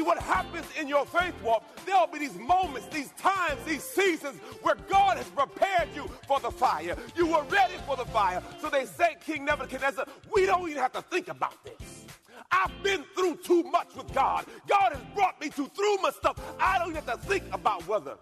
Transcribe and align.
See 0.00 0.06
what 0.06 0.18
happens 0.18 0.64
in 0.80 0.88
your 0.88 1.04
faith 1.04 1.34
walk. 1.42 1.62
There'll 1.84 2.06
be 2.06 2.20
these 2.20 2.38
moments, 2.38 2.86
these 2.86 3.10
times, 3.18 3.62
these 3.66 3.82
seasons 3.82 4.40
where 4.62 4.76
God 4.88 5.18
has 5.18 5.28
prepared 5.28 5.90
you 5.94 6.08
for 6.26 6.40
the 6.40 6.50
fire. 6.50 6.96
You 7.14 7.26
were 7.26 7.42
ready 7.50 7.74
for 7.86 7.96
the 7.96 8.06
fire. 8.06 8.42
So 8.62 8.70
they 8.70 8.86
say, 8.86 9.18
King 9.26 9.44
Nebuchadnezzar, 9.44 10.06
we 10.34 10.46
don't 10.46 10.66
even 10.70 10.80
have 10.80 10.92
to 10.92 11.02
think 11.02 11.28
about 11.28 11.62
this. 11.64 12.06
I've 12.50 12.82
been 12.82 13.04
through 13.14 13.40
too 13.44 13.62
much 13.64 13.94
with 13.94 14.10
God. 14.14 14.46
God 14.66 14.94
has 14.94 15.02
brought 15.14 15.38
me 15.38 15.50
to 15.50 15.66
through 15.68 15.96
my 15.98 16.12
stuff. 16.12 16.40
I 16.58 16.78
don't 16.78 16.92
even 16.92 17.04
have 17.04 17.20
to 17.20 17.26
think 17.26 17.44
about 17.52 17.86
whether 17.86 18.16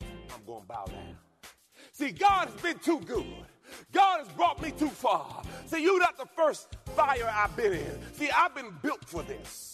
I'm 0.00 0.44
going 0.46 0.62
to 0.62 0.68
bow 0.68 0.84
down. 0.84 1.16
See, 1.90 2.12
God 2.12 2.46
has 2.46 2.60
been 2.60 2.78
too 2.78 3.00
good. 3.00 3.26
God 3.90 4.20
has 4.20 4.28
brought 4.36 4.62
me 4.62 4.70
too 4.70 4.88
far. 4.88 5.42
See, 5.66 5.82
you're 5.82 5.98
not 5.98 6.16
the 6.16 6.28
first 6.36 6.68
fire 6.94 7.28
I've 7.28 7.56
been 7.56 7.72
in. 7.72 7.98
See, 8.12 8.30
I've 8.30 8.54
been 8.54 8.72
built 8.82 9.04
for 9.04 9.24
this. 9.24 9.73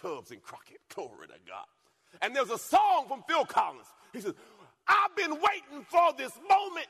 Tubbs 0.00 0.30
and 0.30 0.42
Crockett. 0.42 0.78
Glory 0.94 1.26
to 1.28 1.34
God. 1.46 1.66
And 2.22 2.34
there's 2.34 2.50
a 2.50 2.58
song 2.58 3.06
from 3.08 3.22
Phil 3.28 3.44
Collins. 3.44 3.86
He 4.12 4.20
says, 4.20 4.34
I've 4.86 5.14
been 5.16 5.30
waiting 5.32 5.84
for 5.88 6.12
this 6.16 6.32
moment 6.48 6.86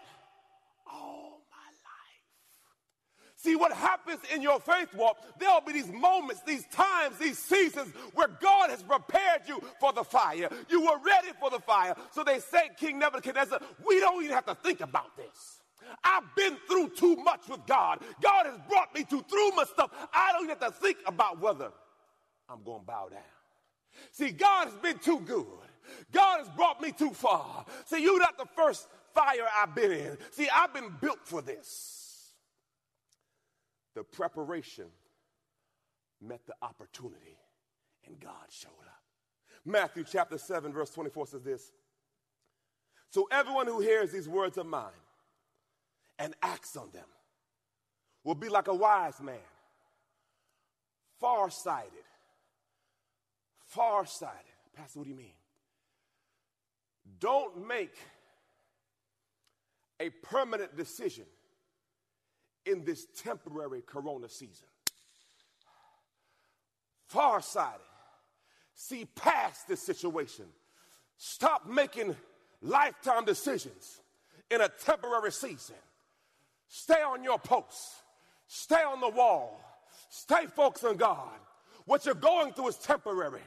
all 0.91 1.43
my 1.51 1.71
life. 1.85 3.37
See 3.37 3.57
what 3.57 3.73
happens 3.73 4.21
in 4.35 4.43
your 4.43 4.61
faith 4.61 4.95
walk, 4.95 5.19
there'll 5.39 5.61
be 5.61 5.73
these 5.73 5.93
moments, 5.93 6.43
these 6.47 6.65
times, 6.67 7.19
these 7.19 7.39
seasons 7.39 7.93
where 8.15 8.29
God 8.29 8.71
has 8.71 8.83
prepared 8.83 9.43
you 9.47 9.63
for 9.79 9.93
the 9.93 10.05
fire. 10.05 10.49
You 10.69 10.83
were 10.83 10.99
ready 11.05 11.29
for 11.39 11.51
the 11.51 11.61
fire. 11.61 11.95
So 12.13 12.25
they 12.25 12.39
say, 12.39 12.71
King 12.79 12.99
Nebuchadnezzar, 12.99 13.61
we 13.87 14.01
don't 14.01 14.23
even 14.23 14.35
have 14.35 14.47
to 14.47 14.55
think 14.55 14.81
about 14.81 15.17
this. 15.17 15.61
I've 16.05 16.35
been 16.37 16.57
through 16.69 16.91
too 16.91 17.17
much 17.17 17.49
with 17.49 17.67
God. 17.67 18.01
God 18.23 18.47
has 18.47 18.59
brought 18.69 18.95
me 18.95 19.05
to 19.05 19.23
through 19.23 19.51
my 19.57 19.65
stuff. 19.65 19.91
I 20.15 20.33
don't 20.33 20.49
have 20.49 20.61
to 20.61 20.71
think 20.71 20.99
about 21.07 21.41
whether 21.41 21.73
I'm 22.51 22.63
going 22.65 22.81
to 22.81 22.87
bow 22.87 23.09
down. 23.09 23.21
See, 24.13 24.31
God 24.31 24.67
has 24.67 24.77
been 24.77 24.99
too 24.99 25.21
good. 25.21 25.47
God 26.13 26.41
has 26.41 26.49
brought 26.51 26.81
me 26.81 26.93
too 26.93 27.11
far. 27.11 27.65
See, 27.87 28.03
you're 28.03 28.19
not 28.19 28.39
the 28.39 28.47
first 28.57 28.89
fire 29.15 29.47
I've 29.57 29.75
been 29.75 29.93
in. 29.93 30.19
See, 30.33 30.49
I've 30.53 30.75
been 30.75 30.93
built 31.01 31.21
for 31.25 31.43
this. 31.43 32.33
The 33.95 34.03
preparation 34.03 34.87
met 36.21 36.41
the 36.47 36.55
opportunity, 36.63 37.39
and 38.07 38.19
God 38.21 38.33
showed 38.51 38.69
up. 38.69 39.03
Matthew 39.65 40.05
chapter 40.05 40.39
7, 40.39 40.73
verse 40.73 40.91
24 40.91 41.27
says 41.27 41.43
this 41.43 41.73
So 43.11 43.29
everyone 43.31 43.67
who 43.67 43.81
hears 43.81 44.13
these 44.13 44.29
words 44.29 44.59
of 44.59 44.67
mine 44.67 44.91
and 46.19 46.35
acts 46.43 46.77
on 46.77 46.91
them 46.93 47.07
will 48.23 48.35
be 48.35 48.49
like 48.49 48.69
a 48.69 48.75
wise 48.75 49.21
man, 49.21 49.37
far-sighted 51.19 52.05
far-sighted. 53.71 54.37
Pastor, 54.77 54.99
what 55.01 55.05
do 55.05 55.11
you 55.11 55.17
mean? 55.17 55.33
Don't 57.19 57.67
make 57.67 57.95
a 59.99 60.11
permanent 60.11 60.77
decision 60.77 61.25
in 62.67 62.85
this 62.85 63.07
temporary 63.17 63.83
corona 63.83 64.29
season. 64.29 64.69
Far-sighted. 67.07 67.81
See 68.75 69.07
past 69.17 69.69
this 69.69 69.83
situation. 69.83 70.47
Stop 71.17 71.69
making 71.69 72.17
lifetime 72.63 73.25
decisions 73.25 74.01
in 74.51 74.61
a 74.61 74.69
temporary 74.69 75.33
season. 75.33 75.77
Stay 76.69 77.03
on 77.03 77.23
your 77.23 77.39
post. 77.39 77.97
Stay 78.47 78.83
on 78.83 79.01
the 79.01 79.09
wall. 79.09 79.61
Stay 80.09 80.47
focused 80.47 80.85
on 80.85 80.97
God. 80.97 81.29
What 81.85 82.07
you're 82.07 82.15
going 82.15 82.53
through 82.53 82.69
is 82.69 82.77
temporary. 82.77 83.43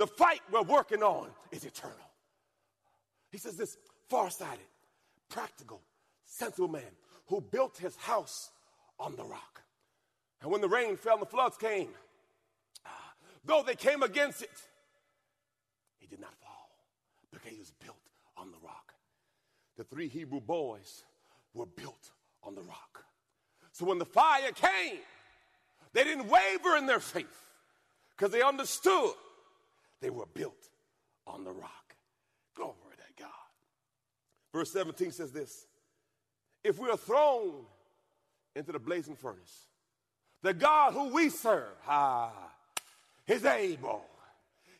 The 0.00 0.06
fight 0.06 0.40
we're 0.50 0.62
working 0.62 1.02
on 1.02 1.28
is 1.52 1.66
eternal. 1.66 1.94
He 3.30 3.36
says 3.36 3.58
this 3.58 3.76
far-sighted, 4.08 4.64
practical, 5.28 5.82
sensible 6.24 6.68
man 6.68 6.96
who 7.26 7.42
built 7.42 7.76
his 7.76 7.94
house 7.96 8.50
on 8.98 9.14
the 9.16 9.24
rock. 9.24 9.60
And 10.40 10.50
when 10.50 10.62
the 10.62 10.70
rain 10.70 10.96
fell 10.96 11.16
and 11.16 11.22
the 11.22 11.26
floods 11.26 11.58
came, 11.58 11.90
ah, 12.86 13.12
though 13.44 13.62
they 13.62 13.74
came 13.74 14.02
against 14.02 14.40
it, 14.40 14.48
he 15.98 16.06
did 16.06 16.18
not 16.18 16.32
fall 16.42 16.70
because 17.30 17.50
he 17.52 17.58
was 17.58 17.70
built 17.84 18.00
on 18.38 18.50
the 18.52 18.58
rock. 18.64 18.94
The 19.76 19.84
three 19.84 20.08
Hebrew 20.08 20.40
boys 20.40 21.04
were 21.52 21.66
built 21.66 22.10
on 22.42 22.54
the 22.54 22.62
rock. 22.62 23.04
So 23.72 23.84
when 23.84 23.98
the 23.98 24.06
fire 24.06 24.50
came, 24.52 25.00
they 25.92 26.04
didn't 26.04 26.26
waver 26.26 26.78
in 26.78 26.86
their 26.86 27.00
faith 27.00 27.44
because 28.16 28.32
they 28.32 28.40
understood 28.40 29.12
they 30.00 30.10
were 30.10 30.26
built 30.34 30.68
on 31.26 31.44
the 31.44 31.52
rock. 31.52 31.94
Glory 32.54 32.74
to 32.96 33.22
God. 33.22 33.30
Verse 34.52 34.72
17 34.72 35.12
says 35.12 35.32
this 35.32 35.66
If 36.64 36.78
we 36.78 36.88
are 36.88 36.96
thrown 36.96 37.64
into 38.56 38.72
the 38.72 38.78
blazing 38.78 39.16
furnace, 39.16 39.66
the 40.42 40.54
God 40.54 40.92
who 40.94 41.14
we 41.14 41.28
serve, 41.28 41.76
ah, 41.86 42.32
is 43.26 43.44
able. 43.44 44.04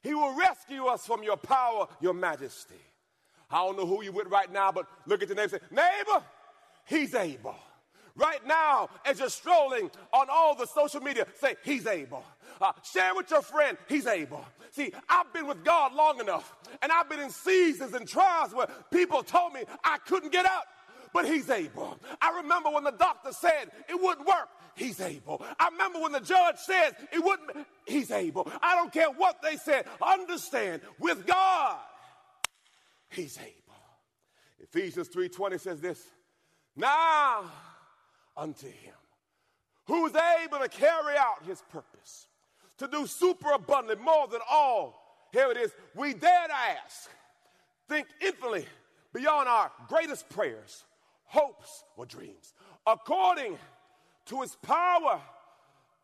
He 0.03 0.15
will 0.15 0.35
rescue 0.35 0.87
us 0.87 1.05
from 1.05 1.23
your 1.23 1.37
power, 1.37 1.87
your 2.01 2.15
majesty. 2.15 2.75
I 3.51 3.59
don't 3.59 3.77
know 3.77 3.87
who 3.87 4.03
you 4.03 4.13
with 4.13 4.29
right 4.29 4.51
now, 4.51 4.73
but 4.73 4.87
look 5.07 5.23
at 5.23 5.29
your 5.29 5.37
neighbor 5.37 5.59
say, 5.59 5.59
Neighbor, 5.71 6.25
he's 6.87 7.15
able. 7.15 7.57
Right 8.17 8.45
now, 8.47 8.89
as 9.05 9.19
you're 9.19 9.31
strolling 9.31 9.91
on 10.13 10.27
all 10.31 10.55
the 10.55 10.67
social 10.67 11.01
media, 11.01 11.27
say, 11.41 11.57
He's 11.65 11.87
able. 11.87 12.25
Uh, 12.61 12.73
share 12.83 13.15
with 13.15 13.31
your 13.31 13.43
friend, 13.43 13.79
He's 13.89 14.07
able. 14.07 14.45
See, 14.71 14.93
I've 15.09 15.33
been 15.33 15.47
with 15.47 15.65
God 15.65 15.95
long 15.95 16.21
enough, 16.21 16.55
and 16.83 16.93
I've 16.93 17.09
been 17.09 17.21
in 17.21 17.31
seasons 17.31 17.95
and 17.95 18.07
trials 18.07 18.55
where 18.55 18.69
people 18.93 19.23
told 19.23 19.53
me 19.53 19.63
I 19.83 19.99
couldn't 20.07 20.33
get 20.33 20.47
out, 20.47 20.65
but 21.13 21.25
He's 21.25 21.49
able. 21.51 21.99
I 22.21 22.37
remember 22.43 22.71
when 22.71 22.85
the 22.85 22.93
doctor 22.93 23.33
said 23.33 23.71
it 23.89 24.01
wouldn't 24.01 24.27
work. 24.27 24.49
He's 24.75 25.01
able. 25.01 25.45
I 25.59 25.69
remember 25.69 26.01
when 26.01 26.13
the 26.13 26.21
judge 26.21 26.57
says 26.57 26.95
it 27.13 27.23
wouldn't, 27.23 27.67
he's 27.87 28.11
able. 28.11 28.51
I 28.63 28.75
don't 28.77 28.93
care 28.93 29.11
what 29.11 29.43
they 29.43 29.57
said. 29.57 29.85
Understand, 30.01 30.81
with 30.99 31.27
God, 31.27 31.77
he's 33.11 33.37
able. 33.39 33.55
Ephesians 34.59 35.09
3:20 35.09 35.59
says 35.61 35.81
this. 35.81 36.03
Now 36.77 37.51
unto 38.37 38.69
him 38.69 38.95
who 39.87 40.07
is 40.07 40.15
able 40.15 40.61
to 40.61 40.69
carry 40.69 41.17
out 41.17 41.45
his 41.45 41.61
purpose 41.71 42.29
to 42.81 42.89
do 42.89 43.07
super 43.07 43.53
abundantly 43.53 44.03
more 44.03 44.27
than 44.27 44.41
all. 44.51 45.29
Here 45.33 45.51
it 45.51 45.59
is. 45.59 45.71
We 45.95 46.15
dare 46.15 46.49
to 46.49 46.55
ask, 46.55 47.11
think 47.89 48.07
infinitely 48.21 48.65
beyond 49.13 49.49
our 49.49 49.71
greatest 49.87 50.29
prayers, 50.31 50.85
hopes, 51.27 51.85
or 51.97 52.07
dreams, 52.07 52.55
according 52.87 53.59
to 54.27 54.41
his 54.41 54.57
power 54.63 55.21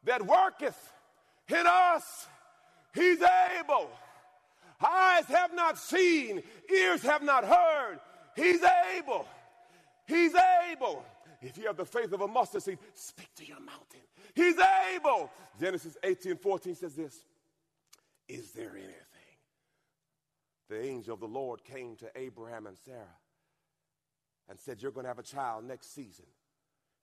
that 0.05 0.25
worketh 0.25 0.93
in 1.49 1.65
us. 1.67 2.27
He's 2.95 3.23
able. 3.59 3.91
Eyes 4.87 5.25
have 5.27 5.55
not 5.55 5.79
seen, 5.79 6.43
ears 6.71 7.01
have 7.03 7.23
not 7.23 7.45
heard. 7.45 8.01
He's 8.37 8.61
able. 8.99 9.27
He's 10.07 10.35
able. 10.71 11.03
If 11.41 11.57
you 11.57 11.69
have 11.69 11.79
the 11.79 11.87
faith 11.87 12.13
of 12.13 12.21
a 12.21 12.29
mustard 12.29 12.63
seed, 12.63 12.79
speak 12.93 13.35
to 13.37 13.47
your 13.47 13.61
mountain. 13.61 14.01
He's 14.37 14.57
able. 14.95 15.31
Genesis 15.59 15.97
18 16.05 16.37
14 16.37 16.75
says 16.77 16.95
this 16.95 17.19
Is 18.29 18.53
there 18.53 18.71
anything? 18.71 18.93
The 20.69 20.85
angel 20.85 21.15
of 21.15 21.21
the 21.21 21.27
Lord 21.27 21.65
came 21.65 21.97
to 21.97 22.11
Abraham 22.15 22.67
and 22.67 22.77
Sarah 22.85 23.19
and 24.49 24.59
said, 24.59 24.83
You're 24.83 24.93
going 24.93 25.05
to 25.05 25.09
have 25.09 25.19
a 25.19 25.25
child 25.25 25.65
next 25.65 25.95
season. 25.95 26.27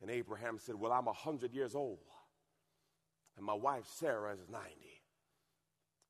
And 0.02 0.12
Abraham 0.12 0.60
said, 0.60 0.76
Well, 0.76 0.92
I'm 0.92 1.06
100 1.06 1.54
years 1.54 1.76
old, 1.76 2.00
and 3.36 3.46
my 3.46 3.54
wife 3.54 3.86
Sarah 3.88 4.34
is 4.34 4.48
90. 4.50 4.70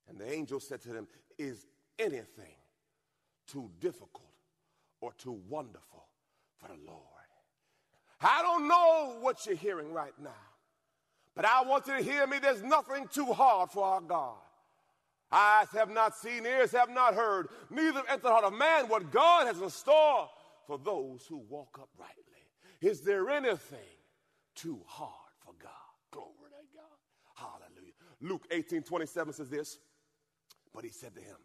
And 0.10 0.20
the 0.20 0.32
angel 0.32 0.60
said 0.60 0.82
to 0.82 0.90
them, 0.90 1.08
Is 1.38 1.66
anything 1.98 2.58
too 3.48 3.70
difficult 3.80 4.28
or 5.00 5.14
too 5.14 5.40
wonderful 5.48 6.08
for 6.58 6.68
the 6.68 6.80
Lord? 6.86 7.00
I 8.20 8.42
don't 8.42 8.68
know 8.68 9.18
what 9.22 9.46
you're 9.46 9.56
hearing 9.56 9.94
right 9.94 10.14
now, 10.22 10.32
but 11.36 11.46
I 11.46 11.64
want 11.64 11.88
you 11.88 11.98
to 11.98 12.04
hear 12.04 12.28
me. 12.28 12.40
There's 12.40 12.64
nothing 12.64 13.08
too 13.08 13.34
hard 13.34 13.72
for 13.72 13.84
our 13.84 14.02
God. 14.02 14.36
Eyes 15.32 15.68
have 15.74 15.90
not 15.90 16.16
seen, 16.16 16.46
ears 16.46 16.72
have 16.74 16.92
not 16.92 17.16
heard, 17.16 17.48
neither 17.72 18.04
entered 18.08 18.22
the 18.22 18.30
heart 18.30 18.44
of 18.44 18.54
man 18.54 18.88
what 18.88 19.12
God 19.12 19.48
has 19.48 19.60
in 19.60 19.70
store 19.72 20.30
for 20.68 20.78
those 20.78 21.26
who 21.28 21.38
walk 21.38 21.80
uprightly. 21.82 22.24
Is 22.82 23.02
there 23.02 23.30
anything 23.30 23.80
too 24.56 24.82
hard 24.86 25.10
for 25.44 25.54
God? 25.60 25.72
Glory 26.12 26.28
to 26.52 26.78
God. 26.78 26.84
Hallelujah. 27.34 27.94
Luke 28.22 28.46
18 28.52 28.84
27 28.84 29.34
says 29.34 29.50
this, 29.50 29.80
but 30.74 30.84
he 30.84 30.92
said 30.92 31.16
to 31.16 31.22
him, 31.22 31.38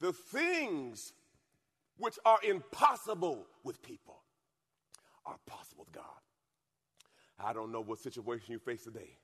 The 0.00 0.14
things 0.14 1.12
which 1.98 2.18
are 2.24 2.38
impossible 2.42 3.46
with 3.62 3.82
people 3.82 4.22
are 5.26 5.36
possible 5.46 5.84
with 5.84 5.92
God. 5.92 6.04
I 7.38 7.52
don't 7.52 7.72
know 7.72 7.82
what 7.82 7.98
situation 7.98 8.52
you 8.52 8.58
face 8.58 8.84
today, 8.84 9.16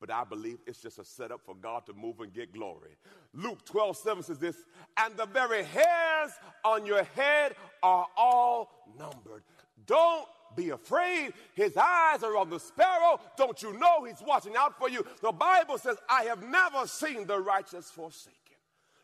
but 0.00 0.10
I 0.10 0.24
believe 0.24 0.58
it's 0.66 0.80
just 0.80 0.98
a 0.98 1.04
setup 1.04 1.40
for 1.44 1.54
God 1.54 1.86
to 1.86 1.92
move 1.92 2.20
and 2.20 2.32
get 2.32 2.52
glory. 2.52 2.96
Luke 3.32 3.64
12, 3.64 3.96
7 3.96 4.22
says 4.22 4.38
this, 4.38 4.56
and 4.96 5.16
the 5.16 5.26
very 5.26 5.64
hairs 5.64 6.32
on 6.64 6.84
your 6.84 7.04
head 7.14 7.54
are 7.82 8.06
all 8.16 8.70
numbered. 8.98 9.44
Don't 9.86 10.26
be 10.56 10.70
afraid. 10.70 11.32
His 11.54 11.76
eyes 11.76 12.22
are 12.22 12.36
on 12.36 12.50
the 12.50 12.58
sparrow. 12.58 13.20
Don't 13.36 13.62
you 13.62 13.72
know 13.78 14.04
he's 14.04 14.22
watching 14.26 14.56
out 14.56 14.78
for 14.78 14.88
you? 14.88 15.04
The 15.22 15.32
Bible 15.32 15.78
says, 15.78 15.96
I 16.08 16.24
have 16.24 16.42
never 16.42 16.86
seen 16.86 17.26
the 17.26 17.38
righteous 17.38 17.90
forsaken, 17.90 18.34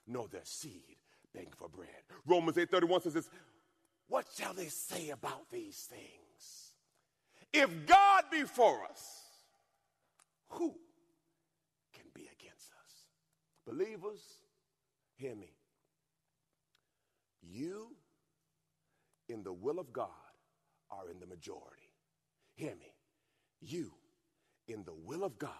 nor 0.06 0.26
their 0.28 0.44
seed 0.44 0.96
begging 1.32 1.52
for 1.56 1.68
bread. 1.68 1.88
Romans 2.26 2.58
8 2.58 2.70
31 2.70 3.02
says 3.02 3.14
this, 3.14 3.30
What 4.08 4.26
shall 4.36 4.54
they 4.54 4.66
say 4.66 5.10
about 5.10 5.50
these 5.50 5.88
things? 5.90 6.25
If 7.52 7.86
God 7.86 8.24
be 8.30 8.42
for 8.42 8.84
us, 8.84 9.22
who 10.50 10.74
can 11.94 12.04
be 12.14 12.22
against 12.22 12.70
us? 12.72 13.04
Believers, 13.66 14.20
hear 15.16 15.34
me. 15.34 15.52
You, 17.42 17.88
in 19.28 19.42
the 19.42 19.52
will 19.52 19.78
of 19.78 19.92
God, 19.92 20.08
are 20.90 21.10
in 21.10 21.20
the 21.20 21.26
majority. 21.26 21.92
Hear 22.54 22.74
me. 22.76 22.94
You, 23.60 23.92
in 24.68 24.84
the 24.84 24.94
will 24.94 25.24
of 25.24 25.38
God, 25.38 25.50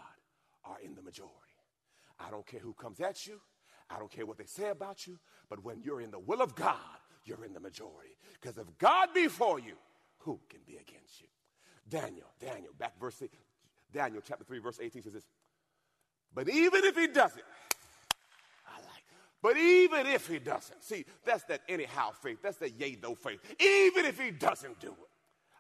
are 0.65 0.79
in 0.83 0.95
the 0.95 1.03
majority. 1.03 1.33
I 2.19 2.31
don't 2.31 2.47
care 2.47 2.61
who 2.61 2.75
comes 2.75 3.01
at 3.01 3.27
you. 3.27 3.41
I 3.89 3.99
don't 3.99 4.11
care 4.11 4.27
what 4.27 4.39
they 4.39 4.47
say 4.47 4.71
about 4.71 5.07
you. 5.07 5.19
But 5.49 5.63
when 5.63 5.81
you're 5.83 6.01
in 6.01 6.11
the 6.11 6.19
will 6.19 6.43
of 6.43 6.55
God, 6.55 6.77
you're 7.25 7.45
in 7.45 7.53
the 7.53 7.61
majority. 7.61 8.17
Because 8.41 8.59
if 8.59 8.67
God 8.79 9.11
be 9.15 9.29
for 9.29 9.59
you, 9.61 9.75
who 10.19 10.41
can 10.49 10.61
be 10.67 10.75
against 10.75 11.21
you? 11.21 11.29
Daniel, 11.89 12.27
Daniel, 12.41 12.73
back 12.79 12.99
verse 13.01 13.23
Daniel 13.93 14.23
chapter 14.27 14.45
3, 14.45 14.59
verse 14.59 14.79
18 14.81 15.03
says 15.03 15.13
this. 15.13 15.25
But 16.35 16.49
even 16.49 16.85
if 16.85 16.97
he 16.97 17.07
doesn't, 17.07 17.45
I 18.67 18.77
like, 18.79 19.05
but 19.43 19.57
even 19.57 20.07
if 20.07 20.27
he 20.27 20.39
doesn't, 20.39 20.83
see, 20.83 21.05
that's 21.25 21.45
that 21.45 21.63
anyhow 21.69 22.11
faith, 22.11 22.39
that's 22.43 22.59
that 22.59 22.79
yea, 22.79 22.99
no 23.03 23.15
faith. 23.15 23.41
Even 23.61 24.05
if 24.05 24.21
he 24.21 24.31
doesn't 24.31 24.81
do 24.81 24.89
it, 24.89 25.11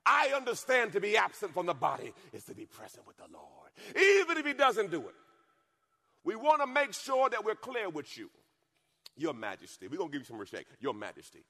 I 0.04 0.32
understand 0.36 0.92
to 0.92 1.00
be 1.00 1.16
absent 1.16 1.54
from 1.54 1.66
the 1.66 1.74
body 1.74 2.12
is 2.32 2.44
to 2.44 2.54
be 2.54 2.66
present 2.66 3.06
with 3.06 3.16
the 3.16 3.24
Lord. 3.32 3.70
Even 3.90 4.36
if 4.36 4.46
he 4.46 4.52
doesn't 4.52 4.90
do 4.90 5.00
it, 5.00 5.14
we 6.24 6.36
want 6.36 6.60
to 6.60 6.66
make 6.66 6.92
sure 6.92 7.28
that 7.30 7.44
we're 7.44 7.54
clear 7.54 7.88
with 7.88 8.16
you, 8.18 8.30
Your 9.16 9.34
Majesty. 9.34 9.88
We're 9.88 9.98
going 9.98 10.10
to 10.10 10.12
give 10.12 10.22
you 10.22 10.26
some 10.26 10.38
respect, 10.38 10.66
Your 10.80 10.94
Majesty. 10.94 11.44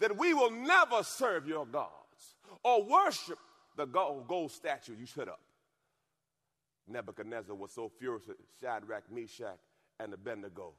That 0.00 0.16
we 0.16 0.34
will 0.34 0.50
never 0.50 1.02
serve 1.02 1.48
your 1.48 1.66
gods 1.66 2.36
or 2.62 2.84
worship 2.84 3.38
the 3.78 3.86
gold 3.86 4.50
statue 4.50 4.94
you 4.98 5.06
shut 5.06 5.28
up. 5.28 5.40
Nebuchadnezzar 6.88 7.54
was 7.54 7.70
so 7.70 7.88
furious 7.88 8.28
at 8.28 8.36
Shadrach, 8.60 9.04
Meshach, 9.10 9.58
and 10.00 10.12
Abednego 10.12 10.72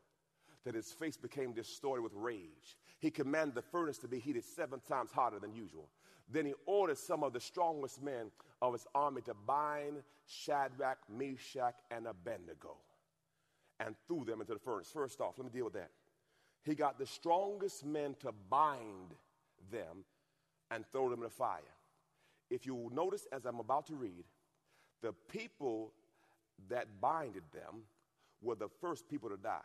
that 0.65 0.75
his 0.75 0.91
face 0.91 1.15
became 1.15 1.53
distorted 1.53 2.01
with 2.01 2.11
rage. 2.13 2.77
He 2.99 3.09
commanded 3.09 3.55
the 3.55 3.61
furnace 3.61 3.97
to 3.99 4.07
be 4.07 4.19
heated 4.19 4.43
seven 4.43 4.81
times 4.87 5.11
hotter 5.11 5.39
than 5.39 5.53
usual. 5.53 5.87
Then 6.29 6.45
he 6.45 6.53
ordered 6.65 6.97
some 6.97 7.23
of 7.23 7.31
the 7.31 7.39
strongest 7.39 8.03
men 8.03 8.31
of 8.61 8.73
his 8.73 8.85
army 8.93 9.21
to 9.21 9.33
bind 9.33 10.03
Shadrach, 10.27 10.97
Meshach, 11.09 11.75
and 11.91 12.05
Abednego 12.05 12.75
and 13.79 13.95
threw 14.07 14.25
them 14.25 14.41
into 14.41 14.53
the 14.53 14.59
furnace. 14.59 14.89
First 14.93 15.21
off, 15.21 15.35
let 15.37 15.45
me 15.45 15.51
deal 15.51 15.65
with 15.65 15.73
that. 15.73 15.91
He 16.63 16.75
got 16.75 16.99
the 16.99 17.05
strongest 17.05 17.85
men 17.85 18.15
to 18.19 18.33
bind 18.49 19.15
them 19.71 20.03
and 20.69 20.83
throw 20.91 21.09
them 21.09 21.19
in 21.19 21.23
the 21.23 21.29
fire. 21.29 21.61
If 22.49 22.65
you 22.65 22.89
notice 22.93 23.27
as 23.31 23.45
I'm 23.45 23.59
about 23.59 23.87
to 23.87 23.95
read, 23.95 24.23
the 25.01 25.13
people 25.31 25.93
that 26.69 26.99
binded 26.99 27.43
them 27.53 27.83
were 28.41 28.55
the 28.55 28.69
first 28.81 29.07
people 29.07 29.29
to 29.29 29.37
die. 29.37 29.59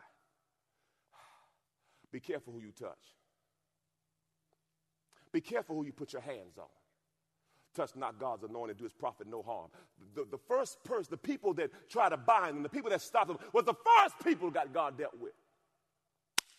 Be 2.11 2.19
careful 2.19 2.53
who 2.53 2.59
you 2.59 2.71
touch. 2.71 3.15
Be 5.31 5.41
careful 5.41 5.75
who 5.75 5.85
you 5.85 5.91
put 5.91 6.13
your 6.13 6.21
hands 6.21 6.57
on. 6.57 6.67
Touch 7.75 7.93
not 7.97 8.17
God's 8.17 8.43
anointed, 8.43 8.77
do 8.77 8.85
his 8.85 8.93
prophet 8.93 9.27
no 9.27 9.41
harm. 9.41 9.69
The, 10.15 10.25
the 10.31 10.37
first 10.37 10.81
person, 10.85 11.07
the 11.11 11.17
people 11.17 11.53
that 11.55 11.71
try 11.89 12.07
to 12.07 12.15
bind 12.15 12.55
them, 12.55 12.63
the 12.63 12.69
people 12.69 12.89
that 12.89 13.01
stopped 13.01 13.27
them, 13.27 13.37
was 13.51 13.65
the 13.65 13.73
first 13.73 14.15
people 14.23 14.49
that 14.51 14.73
God 14.73 14.97
dealt 14.97 15.19
with. 15.19 15.33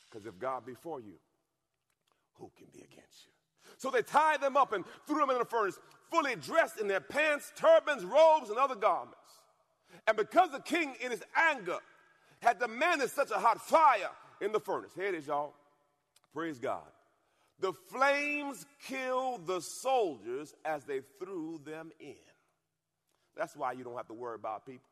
Because 0.05 0.27
if 0.27 0.39
God 0.39 0.67
be 0.67 0.75
for 0.75 1.01
you, 1.01 1.15
who 2.35 2.51
can 2.57 2.67
be 2.71 2.81
against 2.81 3.25
you? 3.25 3.33
So 3.79 3.91
they 3.91 4.03
tied 4.03 4.41
them 4.41 4.57
up 4.57 4.73
and 4.73 4.85
threw 5.07 5.19
them 5.19 5.31
in 5.31 5.39
the 5.39 5.45
furnace, 5.45 5.79
fully 6.11 6.37
dressed 6.37 6.81
in 6.81 6.89
their 6.89 7.01
pants, 7.01 7.53
turbans, 7.57 8.05
robes, 8.05 8.51
and 8.51 8.59
other 8.59 8.75
garments. 8.75 9.17
And 10.07 10.17
because 10.17 10.51
the 10.51 10.61
king, 10.61 10.95
in 11.01 11.11
his 11.11 11.23
anger, 11.37 11.79
had 12.41 12.59
demanded 12.59 13.11
such 13.11 13.31
a 13.31 13.39
hot 13.39 13.61
fire 13.61 14.11
in 14.41 14.53
the 14.53 14.61
furnace, 14.61 14.93
here 14.95 15.07
it 15.07 15.15
is, 15.15 15.27
y'all. 15.27 15.55
Praise 16.33 16.59
God. 16.59 16.85
The 17.59 17.73
flames 17.73 18.67
killed 18.87 19.47
the 19.47 19.61
soldiers 19.61 20.55
as 20.65 20.85
they 20.85 21.01
threw 21.19 21.61
them 21.65 21.91
in. 21.99 22.15
That's 23.37 23.57
why 23.57 23.73
you 23.73 23.85
don't 23.85 23.97
have 23.97 24.09
to 24.09 24.15
worry 24.15 24.35
about 24.35 24.67
people. 24.67 24.91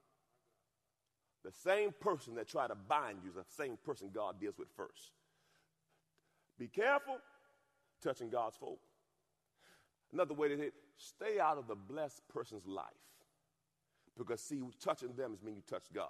The 1.45 1.53
same 1.53 1.93
person 2.01 2.35
that 2.37 2.49
tried 2.49 2.69
to 2.69 2.75
bind 2.75 3.19
you 3.23 3.31
is 3.31 3.37
the 3.37 3.45
same 3.63 3.77
person 3.85 4.11
God 4.15 4.41
deals 4.41 4.57
with 4.59 4.69
first. 4.77 5.13
Be 6.59 6.69
careful 6.69 7.19
touching 8.05 8.31
God's 8.31 8.57
folk. 8.57 8.79
Another 10.13 10.35
way 10.35 10.49
to 10.49 10.57
say 10.57 10.71
stay 10.97 11.41
out 11.41 11.59
of 11.59 11.67
the 11.67 11.75
blessed 11.75 12.23
person's 12.29 12.67
life. 12.67 12.85
Because, 14.17 14.41
see, 14.41 14.61
touching 14.83 15.15
them 15.15 15.35
is 15.35 15.43
mean 15.43 15.57
you 15.57 15.63
touch 15.69 15.87
God. 15.93 16.09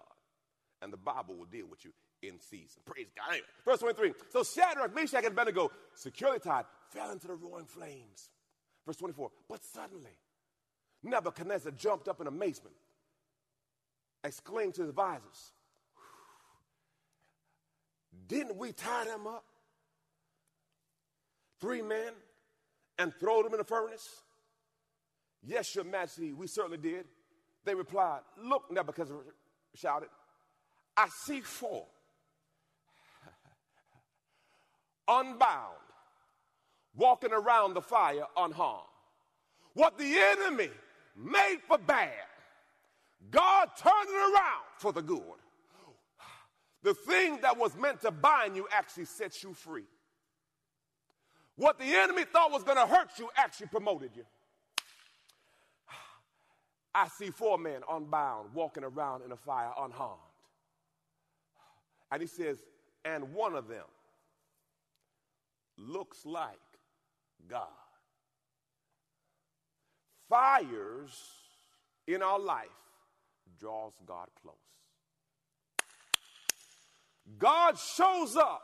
And 0.82 0.92
the 0.92 0.98
Bible 0.98 1.34
will 1.36 1.46
deal 1.46 1.66
with 1.66 1.84
you 1.84 1.92
in 2.22 2.38
season. 2.38 2.82
Praise 2.84 3.06
God. 3.16 3.30
Anyway, 3.30 3.46
verse 3.64 3.78
23. 3.78 4.12
So 4.28 4.44
Shadrach, 4.44 4.94
Meshach, 4.94 5.24
and 5.24 5.32
Abednego, 5.32 5.70
securely 5.94 6.38
tied, 6.38 6.64
fell 6.90 7.10
into 7.10 7.28
the 7.28 7.34
roaring 7.34 7.64
flames. 7.64 8.28
Verse 8.84 8.96
24. 8.96 9.30
But 9.48 9.64
suddenly, 9.64 10.18
Nebuchadnezzar 11.02 11.72
jumped 11.72 12.08
up 12.08 12.20
in 12.20 12.26
amazement, 12.26 12.76
exclaimed 14.22 14.74
to 14.74 14.82
his 14.82 14.90
advisors, 14.90 15.52
Didn't 18.26 18.56
we 18.56 18.72
tie 18.72 19.04
them 19.04 19.26
up? 19.26 19.44
Three 21.64 21.80
men 21.80 22.12
and 22.98 23.10
throw 23.18 23.42
them 23.42 23.54
in 23.54 23.58
the 23.58 23.64
furnace? 23.64 24.06
Yes, 25.42 25.74
your 25.74 25.84
majesty, 25.84 26.34
we 26.34 26.46
certainly 26.46 26.76
did. 26.76 27.06
They 27.64 27.74
replied, 27.74 28.20
Look, 28.36 28.70
Nebuchadnezzar 28.70 29.16
shouted, 29.74 30.10
I 30.94 31.08
see 31.24 31.40
four 31.40 31.86
unbound, 35.08 35.72
walking 36.94 37.32
around 37.32 37.72
the 37.72 37.80
fire 37.80 38.26
unharmed. 38.36 38.84
What 39.72 39.96
the 39.96 40.18
enemy 40.18 40.68
made 41.16 41.60
for 41.66 41.78
bad, 41.78 42.12
God 43.30 43.68
turned 43.78 44.10
it 44.10 44.34
around 44.34 44.64
for 44.76 44.92
the 44.92 45.00
good. 45.00 45.22
The 46.82 46.92
thing 46.92 47.38
that 47.40 47.56
was 47.56 47.74
meant 47.74 48.02
to 48.02 48.10
bind 48.10 48.54
you 48.54 48.68
actually 48.70 49.06
sets 49.06 49.42
you 49.42 49.54
free. 49.54 49.84
What 51.56 51.78
the 51.78 51.84
enemy 51.84 52.24
thought 52.24 52.50
was 52.50 52.64
going 52.64 52.76
to 52.76 52.86
hurt 52.86 53.10
you 53.18 53.28
actually 53.36 53.68
promoted 53.68 54.10
you. 54.16 54.24
I 56.94 57.08
see 57.08 57.30
four 57.30 57.58
men 57.58 57.82
unbound 57.90 58.50
walking 58.54 58.84
around 58.84 59.22
in 59.22 59.32
a 59.32 59.36
fire 59.36 59.70
unharmed. 59.78 60.20
And 62.10 62.20
he 62.20 62.26
says, 62.26 62.58
and 63.04 63.34
one 63.34 63.54
of 63.54 63.68
them 63.68 63.86
looks 65.76 66.24
like 66.24 66.58
God. 67.48 67.68
Fires 70.28 71.12
in 72.06 72.22
our 72.22 72.38
life 72.38 72.68
draws 73.60 73.92
God 74.06 74.28
close. 74.42 74.56
God 77.38 77.78
shows 77.78 78.36
up 78.36 78.62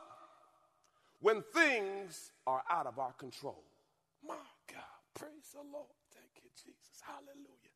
when 1.31 1.43
things 1.53 2.31
are 2.45 2.61
out 2.69 2.87
of 2.87 2.99
our 2.99 3.13
control. 3.13 3.63
My 4.25 4.35
God, 4.67 4.83
praise 5.13 5.53
the 5.53 5.61
Lord. 5.71 5.87
Thank 6.13 6.43
you, 6.43 6.49
Jesus. 6.55 7.01
Hallelujah. 7.01 7.71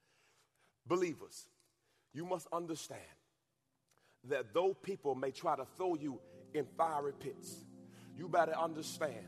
Believers, 0.86 1.48
you 2.14 2.26
must 2.26 2.48
understand 2.52 3.02
that 4.26 4.54
though 4.54 4.74
people 4.74 5.16
may 5.16 5.32
try 5.32 5.56
to 5.56 5.66
throw 5.78 5.96
you 5.96 6.20
in 6.54 6.66
fiery 6.78 7.14
pits, 7.18 7.66
you 8.18 8.28
better 8.28 8.56
understand 8.58 9.28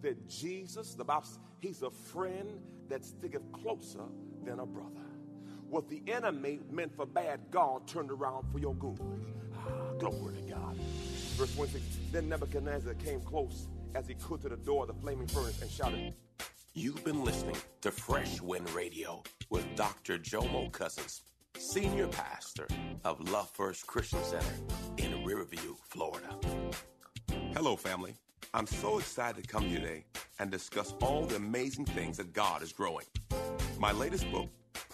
that 0.00 0.28
Jesus, 0.28 0.94
the 0.94 1.04
Bible, 1.04 1.26
he's 1.60 1.82
a 1.82 1.90
friend 1.90 2.60
that 2.88 3.04
sticketh 3.04 3.50
closer 3.52 4.04
than 4.44 4.58
a 4.58 4.66
brother. 4.66 4.90
What 5.68 5.88
the 5.88 6.02
enemy 6.08 6.60
meant 6.70 6.94
for 6.94 7.06
bad, 7.06 7.40
God 7.50 7.86
turned 7.86 8.10
around 8.10 8.50
for 8.50 8.58
your 8.58 8.74
good. 8.74 8.98
Ah, 9.54 9.92
glory 9.98 10.34
to 10.34 10.42
God. 10.42 10.78
Verse 11.32 11.54
26 11.54 11.84
Then 12.10 12.28
Nebuchadnezzar 12.28 12.94
came 12.94 13.20
close 13.20 13.66
as 13.94 14.06
he 14.06 14.14
could 14.14 14.42
to 14.42 14.48
the 14.48 14.56
door 14.56 14.82
of 14.82 14.88
the 14.88 15.00
flaming 15.00 15.26
furnace 15.26 15.60
and 15.60 15.70
shouted, 15.70 16.14
You've 16.74 17.04
been 17.04 17.24
listening 17.24 17.56
to 17.82 17.90
Fresh 17.90 18.40
Wind 18.40 18.70
Radio 18.70 19.22
with 19.50 19.66
Dr. 19.76 20.18
Jomo 20.18 20.72
Cousins, 20.72 21.22
Senior 21.58 22.08
Pastor 22.08 22.66
of 23.04 23.20
Love 23.30 23.50
First 23.50 23.86
Christian 23.86 24.22
Center 24.24 24.54
in 24.96 25.24
Riverview, 25.24 25.74
Florida. 25.88 26.38
Hello, 27.54 27.76
family. 27.76 28.14
I'm 28.54 28.66
so 28.66 28.98
excited 28.98 29.44
to 29.44 29.48
come 29.48 29.64
here 29.64 29.80
today 29.80 30.04
and 30.38 30.50
discuss 30.50 30.94
all 31.02 31.24
the 31.24 31.36
amazing 31.36 31.84
things 31.84 32.16
that 32.16 32.32
God 32.32 32.62
is 32.62 32.72
growing. 32.72 33.06
My 33.78 33.92
latest 33.92 34.30
book, 34.30 34.48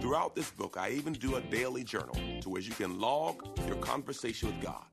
Throughout 0.00 0.34
this 0.34 0.50
book, 0.50 0.76
I 0.78 0.90
even 0.90 1.12
do 1.12 1.36
a 1.36 1.40
daily 1.40 1.84
journal 1.84 2.16
to 2.40 2.48
where 2.48 2.62
you 2.62 2.72
can 2.72 2.98
log 2.98 3.46
your 3.66 3.76
conversation 3.76 4.48
with 4.48 4.60
God. 4.62 4.84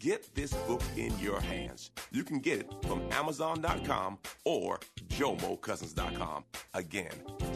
Get 0.00 0.34
this 0.34 0.52
book 0.52 0.82
in 0.96 1.16
your 1.18 1.40
hands. 1.40 1.90
You 2.10 2.24
can 2.24 2.38
get 2.40 2.60
it 2.60 2.74
from 2.86 3.02
Amazon.com 3.10 4.18
or 4.44 4.80
JomoCousins.com. 5.08 6.44
Again, 6.74 7.12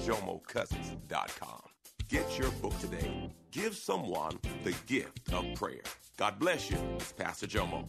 JomoCousins.com. 0.06 1.62
Get 2.08 2.38
your 2.38 2.50
book 2.52 2.78
today. 2.78 3.30
Give 3.50 3.76
someone 3.76 4.38
the 4.64 4.74
gift 4.86 5.32
of 5.32 5.44
prayer. 5.54 5.82
God 6.16 6.38
bless 6.38 6.70
you. 6.70 6.78
It's 6.96 7.12
Pastor 7.12 7.46
Jomo. 7.46 7.88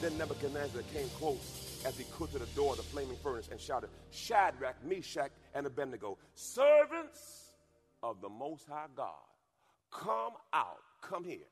Then 0.00 0.16
Nebuchadnezzar 0.16 0.82
came 0.94 1.08
close 1.18 1.82
as 1.84 1.96
he 1.98 2.04
could 2.16 2.30
to 2.30 2.38
the 2.38 2.46
door 2.46 2.72
of 2.72 2.76
the 2.76 2.84
flaming 2.84 3.16
furnace 3.16 3.48
and 3.50 3.60
shouted, 3.60 3.90
Shadrach, 4.12 4.76
Meshach, 4.84 5.32
and 5.54 5.66
Abednego, 5.66 6.18
servants 6.34 7.54
of 8.02 8.20
the 8.20 8.28
Most 8.28 8.68
High 8.68 8.86
God, 8.94 9.14
come 9.90 10.34
out, 10.52 10.78
come 11.02 11.24
here. 11.24 11.48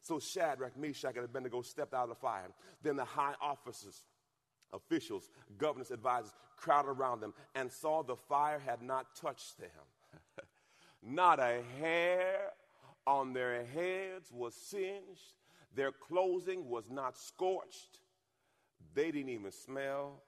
So 0.00 0.18
Shadrach, 0.18 0.78
Meshach, 0.78 1.16
and 1.16 1.24
Abednego 1.24 1.60
stepped 1.60 1.92
out 1.92 2.04
of 2.04 2.08
the 2.08 2.14
fire. 2.14 2.46
Then 2.82 2.96
the 2.96 3.04
high 3.04 3.34
officers, 3.40 4.00
officials, 4.72 5.28
governors, 5.58 5.90
advisors 5.90 6.32
crowded 6.56 6.88
around 6.88 7.20
them 7.20 7.34
and 7.54 7.70
saw 7.70 8.02
the 8.02 8.16
fire 8.16 8.58
had 8.58 8.82
not 8.82 9.14
touched 9.14 9.58
them. 9.58 9.68
not 11.02 11.38
a 11.38 11.60
hair 11.78 12.52
on 13.06 13.32
their 13.34 13.64
heads 13.64 14.30
was 14.32 14.54
singed, 14.54 15.34
their 15.74 15.92
clothing 15.92 16.68
was 16.68 16.84
not 16.90 17.16
scorched. 17.16 17.98
They 18.94 19.10
didn't 19.10 19.30
even 19.30 19.52
smell 19.52 20.22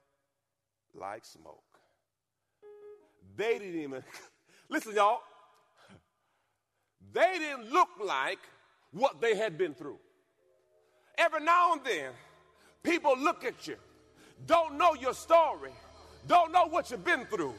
like 0.95 1.25
smoke. 1.25 1.63
They 3.37 3.59
didn't 3.59 3.81
even, 3.81 4.05
listen, 4.69 4.95
y'all, 4.95 5.21
they 7.13 7.39
didn't 7.39 7.73
look 7.73 7.89
like 8.05 8.39
what 8.93 9.21
they 9.21 9.35
had 9.35 9.59
been 9.59 9.75
through. 9.75 9.99
Every 11.19 11.45
now 11.45 11.73
and 11.73 11.85
then, 11.85 12.13
people 12.83 13.19
look 13.19 13.45
at 13.45 13.67
you, 13.67 13.77
don't 14.47 14.79
know 14.79 14.95
your 14.95 15.15
story, 15.15 15.71
don't 16.27 16.53
know 16.53 16.67
what 16.67 16.91
you've 16.91 17.05
been 17.05 17.25
through. 17.27 17.55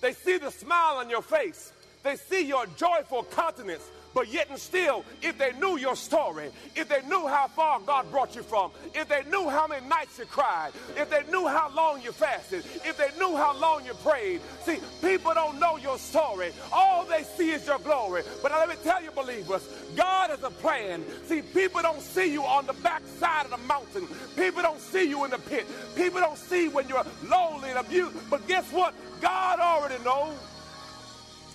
They 0.00 0.12
see 0.12 0.38
the 0.38 0.50
smile 0.50 0.96
on 0.96 1.10
your 1.10 1.22
face, 1.22 1.72
they 2.02 2.16
see 2.16 2.46
your 2.46 2.66
joyful 2.76 3.24
countenance, 3.24 3.90
but 4.16 4.32
yet 4.32 4.48
and 4.48 4.58
still, 4.58 5.04
if 5.20 5.36
they 5.36 5.52
knew 5.60 5.76
your 5.76 5.94
story, 5.94 6.48
if 6.74 6.88
they 6.88 7.02
knew 7.02 7.26
how 7.26 7.48
far 7.48 7.80
God 7.80 8.10
brought 8.10 8.34
you 8.34 8.42
from, 8.42 8.70
if 8.94 9.06
they 9.08 9.22
knew 9.24 9.46
how 9.50 9.66
many 9.66 9.86
nights 9.86 10.18
you 10.18 10.24
cried, 10.24 10.72
if 10.96 11.10
they 11.10 11.22
knew 11.30 11.46
how 11.46 11.70
long 11.76 12.00
you 12.00 12.12
fasted, 12.12 12.64
if 12.82 12.96
they 12.96 13.10
knew 13.18 13.36
how 13.36 13.54
long 13.60 13.84
you 13.84 13.92
prayed. 14.02 14.40
See, 14.64 14.78
people 15.02 15.34
don't 15.34 15.60
know 15.60 15.76
your 15.76 15.98
story. 15.98 16.52
All 16.72 17.04
they 17.04 17.24
see 17.24 17.50
is 17.50 17.66
your 17.66 17.78
glory. 17.78 18.22
But 18.42 18.52
let 18.52 18.70
me 18.70 18.76
tell 18.82 19.02
you, 19.02 19.10
believers, 19.10 19.68
God 19.94 20.30
has 20.30 20.42
a 20.42 20.50
plan. 20.50 21.04
See, 21.26 21.42
people 21.42 21.82
don't 21.82 22.00
see 22.00 22.32
you 22.32 22.42
on 22.42 22.64
the 22.64 22.72
backside 22.72 23.44
of 23.44 23.50
the 23.50 23.58
mountain. 23.68 24.08
People 24.34 24.62
don't 24.62 24.80
see 24.80 25.06
you 25.06 25.26
in 25.26 25.30
the 25.30 25.38
pit. 25.38 25.66
People 25.94 26.20
don't 26.20 26.38
see 26.38 26.68
when 26.68 26.88
you're 26.88 27.04
lonely 27.28 27.68
and 27.68 27.78
abused. 27.80 28.30
But 28.30 28.48
guess 28.48 28.64
what? 28.72 28.94
God 29.20 29.60
already 29.60 30.02
knows. 30.02 30.38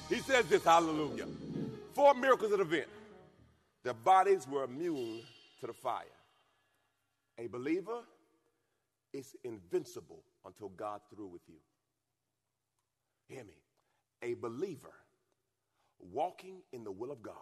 He 0.10 0.20
says 0.20 0.46
this, 0.46 0.63
hallelujah. 0.63 1.25
Four 1.93 2.13
miracles 2.13 2.51
of 2.51 2.60
the 2.60 2.65
event. 2.65 2.88
Their 3.83 3.93
bodies 3.93 4.48
were 4.48 4.63
immune 4.63 5.21
to 5.60 5.67
the 5.67 5.74
fire. 5.74 6.05
A 7.38 7.48
believer 7.48 8.01
is 9.13 9.36
invincible 9.43 10.24
until 10.45 10.69
God's 10.69 11.03
through 11.13 11.27
with 11.27 11.41
you. 11.48 11.55
Hear 13.27 13.43
me. 13.43 13.53
A 14.21 14.36
believer 14.36 14.93
walking 16.00 16.62
in 16.71 16.83
the 16.83 16.91
will 16.91 17.12
of 17.12 17.21
God 17.21 17.36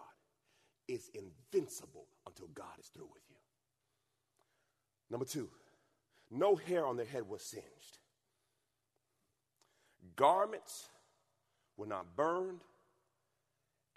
is 0.88 1.10
invincible 1.14 2.06
until 2.26 2.48
God 2.48 2.78
is 2.78 2.86
through 2.86 3.08
with 3.12 3.22
you. 3.28 3.36
Number 5.10 5.26
two, 5.26 5.48
no 6.30 6.56
hair 6.56 6.86
on 6.86 6.96
their 6.96 7.06
head 7.06 7.28
was 7.28 7.42
singed. 7.42 7.98
Garments 10.16 10.88
were 11.76 11.86
not 11.86 12.16
burned, 12.16 12.60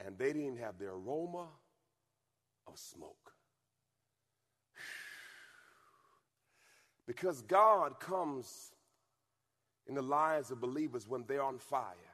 and 0.05 0.17
they 0.17 0.33
didn't 0.33 0.57
have 0.57 0.77
the 0.77 0.85
aroma 0.85 1.47
of 2.67 2.77
smoke. 2.77 3.33
Because 7.05 7.41
God 7.41 7.99
comes 7.99 8.71
in 9.87 9.95
the 9.95 10.01
lives 10.01 10.51
of 10.51 10.61
believers 10.61 11.07
when 11.07 11.25
they're 11.27 11.43
on 11.43 11.59
fire. 11.59 12.13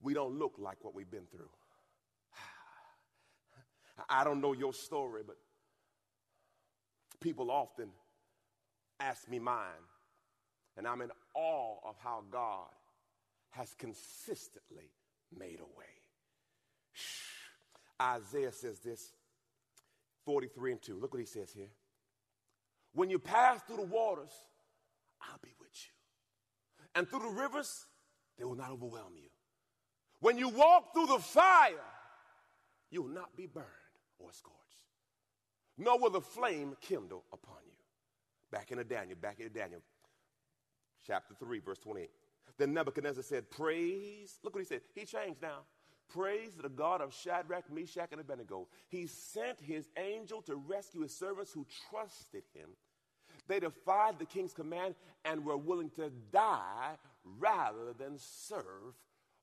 We 0.00 0.14
don't 0.14 0.38
look 0.38 0.54
like 0.58 0.84
what 0.84 0.94
we've 0.94 1.10
been 1.10 1.26
through. 1.32 1.50
I 4.08 4.22
don't 4.22 4.40
know 4.40 4.52
your 4.52 4.72
story, 4.72 5.22
but 5.26 5.36
people 7.20 7.50
often 7.50 7.88
ask 9.00 9.28
me 9.28 9.38
mine, 9.38 9.84
and 10.76 10.86
I'm 10.86 11.00
in 11.00 11.10
awe 11.34 11.76
of 11.88 11.96
how 11.98 12.22
God 12.30 12.70
has 13.50 13.74
consistently 13.74 14.90
made 15.36 15.58
a 15.60 15.78
way. 15.78 16.03
Isaiah 18.00 18.52
says 18.52 18.80
this 18.80 19.12
43 20.24 20.72
and 20.72 20.82
2. 20.82 20.98
Look 20.98 21.12
what 21.12 21.20
he 21.20 21.26
says 21.26 21.52
here. 21.52 21.70
When 22.94 23.10
you 23.10 23.18
pass 23.18 23.60
through 23.62 23.76
the 23.76 23.82
waters, 23.82 24.32
I'll 25.20 25.38
be 25.42 25.52
with 25.60 25.70
you. 25.74 25.92
And 26.94 27.08
through 27.08 27.20
the 27.20 27.40
rivers, 27.40 27.86
they 28.38 28.44
will 28.44 28.54
not 28.54 28.70
overwhelm 28.70 29.14
you. 29.16 29.28
When 30.20 30.38
you 30.38 30.48
walk 30.48 30.94
through 30.94 31.06
the 31.06 31.18
fire, 31.18 31.74
you 32.90 33.02
will 33.02 33.10
not 33.10 33.36
be 33.36 33.46
burned 33.46 33.66
or 34.18 34.32
scorched, 34.32 34.58
nor 35.76 35.98
will 35.98 36.10
the 36.10 36.20
flame 36.20 36.76
kindle 36.80 37.24
upon 37.32 37.58
you. 37.66 37.72
Back 38.50 38.70
in 38.70 38.78
the 38.78 38.84
Daniel, 38.84 39.16
back 39.20 39.40
in 39.40 39.52
Daniel, 39.52 39.80
chapter 41.04 41.34
3, 41.38 41.58
verse 41.58 41.78
28. 41.78 42.08
Then 42.56 42.72
Nebuchadnezzar 42.72 43.24
said, 43.24 43.50
Praise. 43.50 44.38
Look 44.44 44.54
what 44.54 44.60
he 44.60 44.66
said. 44.66 44.82
He 44.94 45.04
changed 45.04 45.42
now. 45.42 45.62
Praise 46.12 46.52
the 46.60 46.68
God 46.68 47.00
of 47.00 47.14
Shadrach, 47.14 47.70
Meshach, 47.72 48.10
and 48.12 48.20
Abednego. 48.20 48.68
He 48.88 49.06
sent 49.06 49.60
his 49.60 49.88
angel 49.96 50.42
to 50.42 50.56
rescue 50.56 51.02
his 51.02 51.16
servants 51.16 51.52
who 51.52 51.66
trusted 51.90 52.44
him. 52.54 52.68
They 53.48 53.60
defied 53.60 54.18
the 54.18 54.24
king's 54.24 54.52
command 54.52 54.94
and 55.24 55.44
were 55.44 55.56
willing 55.56 55.90
to 55.90 56.10
die 56.32 56.96
rather 57.38 57.92
than 57.98 58.18
serve 58.18 58.94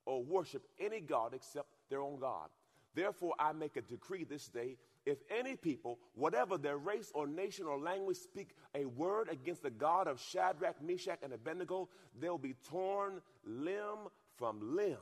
or 0.06 0.22
worship 0.22 0.62
any 0.80 1.00
God 1.00 1.34
except 1.34 1.68
their 1.90 2.00
own 2.00 2.18
God. 2.18 2.48
Therefore, 2.94 3.34
I 3.38 3.52
make 3.52 3.76
a 3.76 3.82
decree 3.82 4.24
this 4.24 4.48
day 4.48 4.76
if 5.04 5.18
any 5.36 5.56
people, 5.56 5.98
whatever 6.14 6.56
their 6.56 6.76
race 6.76 7.10
or 7.14 7.26
nation 7.26 7.66
or 7.66 7.78
language, 7.78 8.18
speak 8.18 8.50
a 8.74 8.84
word 8.84 9.28
against 9.28 9.62
the 9.62 9.70
God 9.70 10.06
of 10.06 10.20
Shadrach, 10.20 10.80
Meshach, 10.80 11.18
and 11.22 11.32
Abednego, 11.32 11.88
they'll 12.20 12.38
be 12.38 12.54
torn 12.70 13.20
limb 13.44 14.08
from 14.36 14.76
limb, 14.76 14.96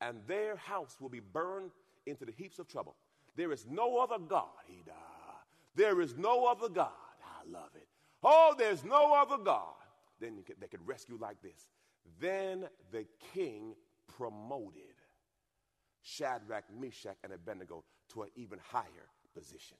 and 0.00 0.18
their 0.26 0.56
house 0.56 0.96
will 1.00 1.08
be 1.08 1.20
burned 1.20 1.70
into 2.06 2.24
the 2.24 2.32
heaps 2.32 2.58
of 2.58 2.68
trouble. 2.68 2.96
There 3.36 3.52
is 3.52 3.66
no 3.68 3.98
other 3.98 4.18
God, 4.18 4.48
Ida. 4.68 4.92
There 5.74 6.00
is 6.00 6.16
no 6.16 6.46
other 6.46 6.68
God. 6.68 6.90
I 7.22 7.50
love 7.50 7.70
it. 7.74 7.86
Oh, 8.22 8.54
there's 8.56 8.84
no 8.84 9.14
other 9.14 9.36
God. 9.42 9.74
Then 10.20 10.42
they 10.60 10.68
could 10.68 10.86
rescue 10.86 11.18
like 11.20 11.42
this. 11.42 11.68
Then 12.20 12.66
the 12.90 13.06
king 13.34 13.74
promoted 14.16 14.94
Shadrach, 16.02 16.64
Meshach, 16.78 17.16
and 17.24 17.32
Abednego 17.32 17.84
to 18.12 18.22
an 18.22 18.28
even 18.36 18.58
higher 18.70 19.08
position. 19.34 19.76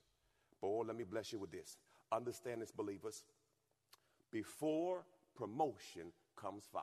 Boy, 0.61 0.69
oh, 0.69 0.85
let 0.87 0.97
me 0.97 1.05
bless 1.05 1.33
you 1.33 1.39
with 1.39 1.53
this. 1.53 1.77
Understand 2.13 2.63
this, 2.63 2.71
believers. 2.71 3.25
Before 4.31 5.05
promotion 5.37 6.13
comes 6.37 6.65
fire. 6.71 6.83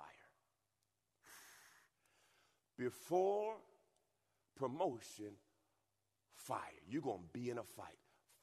Before 2.78 3.56
promotion, 4.56 5.32
fire. 6.36 6.60
You're 6.90 7.02
going 7.02 7.20
to 7.20 7.40
be 7.40 7.50
in 7.50 7.58
a 7.58 7.64
fight. 7.64 7.98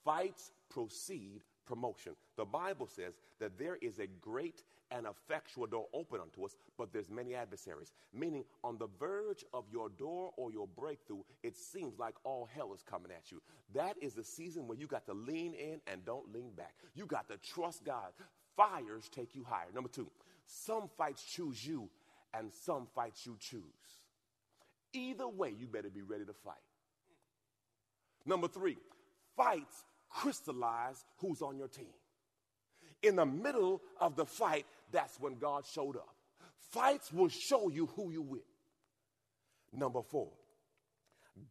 Fights 0.04 0.52
proceed 0.70 1.42
promotion. 1.66 2.12
The 2.36 2.44
Bible 2.44 2.86
says 2.86 3.14
that 3.38 3.58
there 3.58 3.76
is 3.80 3.98
a 3.98 4.06
great 4.06 4.62
and 4.90 5.06
effectual 5.06 5.66
door 5.66 5.86
open 5.94 6.20
unto 6.20 6.44
us, 6.44 6.56
but 6.76 6.92
there's 6.92 7.10
many 7.10 7.34
adversaries. 7.34 7.92
Meaning, 8.12 8.44
on 8.64 8.76
the 8.78 8.88
verge 8.98 9.44
of 9.54 9.64
your 9.70 9.88
door 9.88 10.32
or 10.36 10.50
your 10.50 10.66
breakthrough, 10.66 11.22
it 11.42 11.56
seems 11.56 11.98
like 11.98 12.14
all 12.24 12.48
hell 12.52 12.72
is 12.74 12.82
coming 12.82 13.12
at 13.12 13.30
you. 13.30 13.40
That 13.74 13.96
is 14.02 14.14
the 14.14 14.24
season 14.24 14.66
where 14.66 14.78
you 14.78 14.86
got 14.86 15.06
to 15.06 15.12
lean 15.12 15.54
in 15.54 15.80
and 15.86 16.04
don't 16.04 16.32
lean 16.32 16.50
back. 16.56 16.74
You 16.94 17.06
got 17.06 17.28
to 17.28 17.36
trust 17.36 17.84
God. 17.84 18.10
Fires 18.56 19.08
take 19.08 19.36
you 19.36 19.44
higher. 19.44 19.68
Number 19.72 19.88
two, 19.88 20.10
some 20.46 20.88
fights 20.98 21.22
choose 21.22 21.64
you, 21.64 21.88
and 22.34 22.50
some 22.52 22.88
fights 22.94 23.24
you 23.26 23.36
choose. 23.38 23.62
Either 24.92 25.28
way, 25.28 25.54
you 25.58 25.66
better 25.66 25.90
be 25.90 26.02
ready 26.02 26.24
to 26.24 26.32
fight. 26.32 26.54
Number 28.26 28.48
three, 28.48 28.76
fights 29.36 29.84
crystallize 30.10 31.04
who's 31.18 31.42
on 31.42 31.56
your 31.56 31.68
team. 31.68 31.94
In 33.02 33.16
the 33.16 33.26
middle 33.26 33.80
of 34.00 34.16
the 34.16 34.26
fight, 34.26 34.66
that's 34.92 35.18
when 35.20 35.38
God 35.38 35.64
showed 35.66 35.96
up. 35.96 36.14
Fights 36.70 37.12
will 37.12 37.28
show 37.28 37.68
you 37.68 37.86
who 37.96 38.10
you 38.10 38.22
with. 38.22 38.42
Number 39.72 40.02
four, 40.02 40.30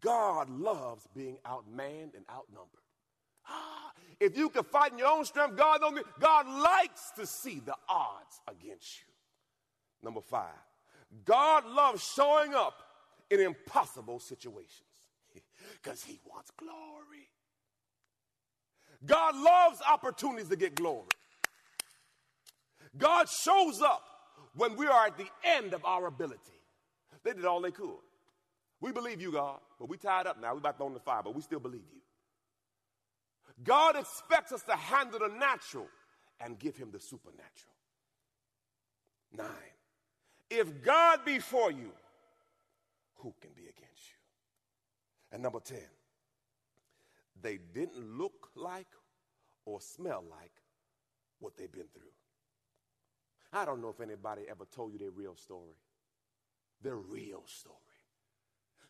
God 0.02 0.49
loves 0.49 1.08
being 1.15 1.38
outmanned 1.45 2.15
and 2.15 2.25
outnumbered. 2.30 2.80
Ah, 3.47 3.91
if 4.19 4.38
you 4.38 4.49
can 4.49 4.63
fight 4.63 4.91
in 4.91 4.99
your 4.99 5.08
own 5.08 5.25
strength, 5.25 5.58
God 5.58 5.80
don't. 5.80 5.99
God 6.19 6.47
likes 6.47 7.12
to 7.15 7.25
see 7.25 7.62
the 7.65 7.75
odds 7.88 8.41
against 8.47 8.99
you. 8.99 9.08
Number 10.04 10.21
five, 10.21 10.49
God 11.25 11.65
loves 11.65 12.04
showing 12.04 12.54
up 12.54 12.75
in 13.30 13.39
impossible 13.39 14.20
situations 14.20 14.84
because 15.82 16.04
He 16.04 16.20
wants 16.30 16.52
glory. 16.58 17.30
God 19.06 19.36
loves 19.36 19.80
opportunities 19.88 20.50
to 20.50 20.56
get 20.56 20.76
glory. 20.76 21.08
God 22.98 23.30
shows 23.30 23.82
up 23.82 24.04
when 24.56 24.76
we 24.76 24.88
are 24.88 25.08
at 25.08 25.18
the 25.18 25.28
end 25.44 25.74
of 25.74 25.86
our 25.86 26.08
ability. 26.08 26.39
They 27.24 27.34
did 27.34 27.46
all 27.46 27.62
they 27.62 27.72
could. 27.72 27.98
We 28.82 28.92
believe 28.92 29.22
you, 29.22 29.32
God, 29.32 29.60
but 29.78 29.89
we 29.89 29.98
tied 29.98 30.26
up 30.26 30.39
now. 30.42 30.54
We 30.54 30.60
about 30.60 30.72
to 30.72 30.78
throw 30.78 30.94
the 30.94 31.00
fire, 31.00 31.22
but 31.24 31.36
we 31.36 31.42
still 31.42 31.60
believe 31.60 31.84
you. 31.94 32.02
God 33.63 33.98
expects 33.98 34.52
us 34.52 34.63
to 34.63 34.76
handle 34.76 35.20
the 35.20 35.28
natural 35.28 35.88
and 36.39 36.58
give 36.58 36.78
him 36.78 36.92
the 36.92 37.00
supernatural. 37.00 37.46
Nine. 39.38 39.48
If 40.50 40.82
God 40.82 41.26
be 41.26 41.39
for 41.39 41.72
you, 41.72 41.92
who 43.20 43.34
can 43.42 43.52
be 43.56 43.64
against 43.64 44.10
you? 44.10 44.20
And 45.32 45.44
number 45.44 45.60
10, 45.60 45.78
they 47.42 47.60
didn't 47.74 48.18
look 48.18 48.50
like 48.56 48.88
or 49.66 49.80
smell 49.80 50.24
like 50.30 50.52
what 51.40 51.56
they've 51.58 51.72
been 51.72 51.88
through. 51.94 52.12
I 53.52 53.66
don't 53.66 53.82
know 53.82 53.90
if 53.90 54.02
anybody 54.02 54.44
ever 54.50 54.66
told 54.66 54.94
you 54.94 55.00
their 55.00 55.12
real 55.12 55.36
story. 55.36 55.76
Their 56.82 56.98
real 56.98 57.44
story. 57.46 57.76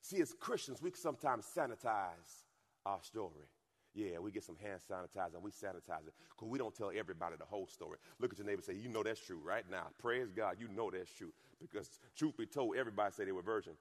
See, 0.01 0.21
as 0.21 0.33
Christians, 0.39 0.81
we 0.81 0.91
sometimes 0.91 1.45
sanitize 1.45 2.43
our 2.85 2.99
story. 3.01 3.47
Yeah, 3.93 4.19
we 4.19 4.31
get 4.31 4.43
some 4.43 4.55
hand 4.55 4.79
sanitizer 4.89 5.35
and 5.35 5.43
we 5.43 5.51
sanitize 5.51 6.07
it 6.07 6.13
because 6.29 6.47
we 6.47 6.59
don't 6.59 6.75
tell 6.75 6.91
everybody 6.95 7.35
the 7.37 7.45
whole 7.45 7.67
story. 7.67 7.97
Look 8.19 8.31
at 8.31 8.37
your 8.37 8.45
neighbor 8.45 8.57
and 8.59 8.65
say, 8.65 8.81
You 8.81 8.87
know 8.87 9.01
that's 9.03 9.19
true 9.19 9.41
right 9.43 9.63
now. 9.69 9.87
Praise 9.97 10.31
God, 10.31 10.57
you 10.59 10.67
know 10.67 10.91
that's 10.91 11.11
true. 11.11 11.33
Because 11.59 11.99
truth 12.15 12.37
be 12.37 12.45
told, 12.45 12.75
everybody 12.77 13.11
say 13.13 13.25
they 13.25 13.31
were 13.31 13.41
virgin. 13.41 13.73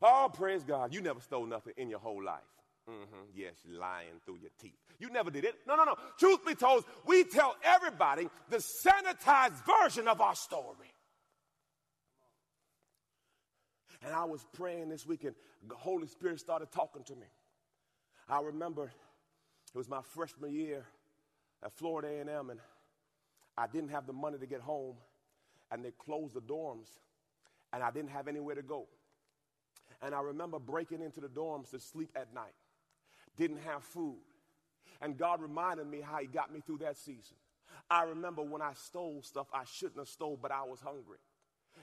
Oh, 0.00 0.30
praise 0.32 0.62
God, 0.62 0.94
you 0.94 1.00
never 1.00 1.20
stole 1.20 1.46
nothing 1.46 1.72
in 1.76 1.88
your 1.90 1.98
whole 1.98 2.22
life. 2.22 2.42
Mm-hmm. 2.88 3.24
Yes, 3.34 3.54
lying 3.66 4.20
through 4.24 4.38
your 4.40 4.50
teeth. 4.60 4.78
You 4.98 5.10
never 5.10 5.30
did 5.30 5.44
it. 5.44 5.56
No, 5.66 5.76
no, 5.76 5.84
no. 5.84 5.94
Truth 6.18 6.46
be 6.46 6.54
told, 6.54 6.84
we 7.06 7.24
tell 7.24 7.54
everybody 7.62 8.28
the 8.48 8.56
sanitized 8.56 9.64
version 9.66 10.08
of 10.08 10.20
our 10.20 10.34
story. 10.34 10.92
And 14.02 14.14
I 14.14 14.24
was 14.24 14.46
praying 14.54 14.88
this 14.88 15.06
weekend. 15.06 15.34
The 15.68 15.74
Holy 15.74 16.06
Spirit 16.06 16.40
started 16.40 16.70
talking 16.70 17.02
to 17.04 17.16
me. 17.16 17.26
I 18.28 18.40
remember 18.40 18.84
it 18.84 19.76
was 19.76 19.88
my 19.88 20.00
freshman 20.02 20.52
year 20.52 20.84
at 21.62 21.72
Florida 21.72 22.08
A&M, 22.08 22.50
and 22.50 22.60
I 23.56 23.66
didn't 23.66 23.90
have 23.90 24.06
the 24.06 24.12
money 24.12 24.38
to 24.38 24.46
get 24.46 24.60
home, 24.60 24.96
and 25.70 25.84
they 25.84 25.90
closed 25.90 26.34
the 26.34 26.40
dorms, 26.40 26.88
and 27.72 27.82
I 27.82 27.90
didn't 27.90 28.10
have 28.10 28.28
anywhere 28.28 28.54
to 28.54 28.62
go. 28.62 28.86
And 30.02 30.14
I 30.14 30.20
remember 30.20 30.58
breaking 30.58 31.02
into 31.02 31.20
the 31.20 31.28
dorms 31.28 31.70
to 31.70 31.80
sleep 31.80 32.10
at 32.14 32.32
night 32.32 32.54
didn't 33.36 33.58
have 33.58 33.82
food. 33.82 34.18
And 35.00 35.16
God 35.16 35.40
reminded 35.40 35.86
me 35.86 36.00
how 36.00 36.18
He 36.18 36.26
got 36.26 36.52
me 36.52 36.60
through 36.60 36.78
that 36.78 36.96
season. 36.96 37.36
I 37.90 38.02
remember 38.02 38.42
when 38.42 38.60
I 38.60 38.72
stole 38.74 39.22
stuff 39.22 39.46
I 39.52 39.62
shouldn't 39.64 39.98
have 39.98 40.08
stole, 40.08 40.38
but 40.40 40.50
I 40.50 40.62
was 40.64 40.80
hungry. 40.80 41.18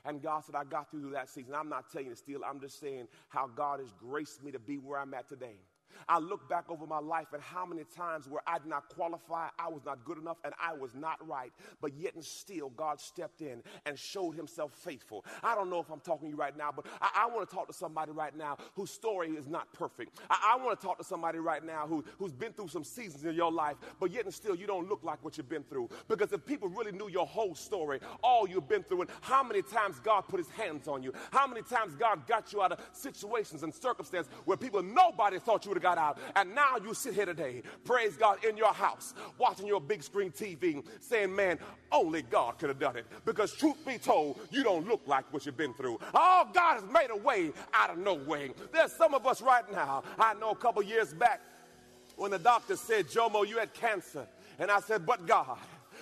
And 0.04 0.22
God 0.22 0.44
said, 0.44 0.56
I 0.56 0.66
got 0.66 0.92
through 0.92 1.12
that 1.12 1.30
season. 1.30 1.56
I'm 1.56 1.70
not 1.70 1.90
telling 1.92 2.08
you 2.08 2.14
to 2.14 2.18
steal, 2.18 2.42
I'm 2.46 2.60
just 2.60 2.80
saying 2.80 3.08
how 3.30 3.48
God 3.48 3.80
has 3.80 3.92
graced 3.94 4.44
me 4.44 4.52
to 4.52 4.60
be 4.60 4.78
where 4.78 5.00
I'm 5.00 5.14
at 5.14 5.30
today. 5.30 5.58
I 6.08 6.20
look 6.20 6.48
back 6.50 6.66
over 6.70 6.86
my 6.86 7.00
life 7.00 7.28
and 7.34 7.42
how 7.42 7.66
many 7.66 7.84
times 7.96 8.28
where 8.28 8.42
I 8.48 8.60
did 8.60 8.68
not 8.68 8.90
qualify, 8.90 9.50
I 9.60 9.70
was 9.70 9.84
not 9.86 10.04
good 10.06 10.18
enough, 10.18 10.38
and 10.44 10.54
I 10.62 10.74
was 10.74 10.94
not 10.96 11.26
right. 11.28 11.52
But 11.82 11.94
yet 11.98 12.16
and 12.16 12.24
still, 12.24 12.70
God 12.70 13.00
stepped 13.00 13.42
in 13.42 13.64
and 13.86 13.98
showed 13.98 14.36
himself 14.36 14.72
faithful. 14.74 15.26
I 15.44 15.56
don't 15.56 15.70
know 15.70 15.80
if 15.80 15.90
I'm 15.90 16.00
talking 16.00 16.28
to 16.28 16.32
you 16.32 16.38
right 16.38 16.56
now, 16.58 16.72
but 16.76 16.86
I, 17.02 17.24
I 17.24 17.28
want 17.28 17.50
to 17.50 17.56
talk 17.56 17.68
to 17.68 17.74
somebody 17.74 18.12
right 18.12 18.36
now 18.36 18.58
whose 18.76 18.92
story 18.92 19.30
is 19.32 19.48
not 19.48 19.72
perfect. 19.74 20.20
I, 20.30 20.56
I 20.58 20.64
want 20.64 20.80
to 20.80 20.86
talk 20.86 20.98
to 20.98 21.04
somebody 21.04 21.40
right 21.40 21.64
now 21.64 21.88
who, 21.88 22.04
who's 22.18 22.34
been 22.34 22.54
through 22.54 22.70
some 22.70 22.84
seasons 22.84 23.26
in 23.26 23.36
your 23.36 23.52
life, 23.52 23.78
but 24.00 24.12
yet 24.12 24.26
and 24.26 24.34
still, 24.34 24.56
you 24.56 24.68
don't 24.68 24.90
look 24.90 25.04
like 25.04 25.24
what 25.24 25.38
you've 25.38 25.50
been 25.50 25.64
through. 25.64 25.90
Because 26.08 26.32
if 26.32 26.46
people 26.46 26.68
really 26.68 26.92
knew 26.92 27.10
your 27.10 27.26
whole 27.26 27.56
story, 27.56 28.00
all 28.24 28.48
you've 28.48 28.68
been 28.68 28.84
through, 28.84 29.02
and 29.02 29.10
how 29.22 29.44
many 29.44 29.62
times 29.62 30.00
God 30.00 30.22
put 30.22 30.40
his 30.40 30.50
hands 30.50 30.88
on 30.88 31.04
you, 31.04 31.14
how 31.32 31.48
many 31.48 31.62
times 31.62 31.96
God 31.96 32.28
got 32.28 32.54
you 32.54 32.62
out 32.62 32.72
of 32.72 32.80
situations 32.92 33.64
and 33.64 33.74
circumstances 33.74 34.32
where 34.46 34.58
people, 34.58 34.82
nobody 34.82 35.40
thought 35.40 35.66
you 35.66 35.70
would 35.70 35.78
have 35.78 35.84
got 35.86 36.00
out. 36.00 36.18
And 36.36 36.56
now 36.56 36.78
you 36.84 36.96
sit 36.96 37.14
here 37.14 37.28
today, 37.28 37.62
praise 37.84 38.16
God, 38.16 38.44
in 38.44 38.58
your 38.58 38.74
house, 38.74 39.14
watching 39.38 39.68
your 39.68 39.80
big 39.80 40.02
screen 40.02 40.32
TV, 40.32 40.84
saying, 41.00 41.36
man, 41.36 41.60
only 41.92 42.24
God 42.24 42.58
could 42.58 42.70
have 42.70 42.80
done 42.80 42.98
it. 42.98 43.06
Because 43.24 43.54
truth 43.54 43.86
be 43.86 44.00
told, 44.00 44.40
you 44.50 44.64
don't 44.64 44.88
look 44.88 45.02
like 45.06 45.32
what 45.32 45.46
you've 45.46 45.58
been 45.58 45.76
through. 45.76 46.00
Oh, 46.16 46.50
God 46.52 46.82
has 46.82 46.92
made 46.92 47.12
a 47.12 47.16
way 47.16 47.52
out 47.72 47.92
of 47.92 48.00
no 48.00 48.16
way. 48.16 48.52
There's 48.74 48.94
some 48.94 49.14
of 49.14 49.28
us 49.28 49.44
right 49.44 49.72
now, 49.72 50.04
I 50.18 50.34
know 50.34 50.50
a 50.50 50.56
couple 50.56 50.82
years 50.82 51.14
back, 51.14 51.40
when 52.16 52.32
the 52.32 52.40
doctor 52.40 52.76
said, 52.76 53.08
Jomo, 53.08 53.48
you 53.48 53.60
had 53.60 53.72
cancer. 53.76 54.26
And 54.58 54.72
I 54.72 54.80
said, 54.80 55.06
but 55.06 55.28
God, 55.28 55.60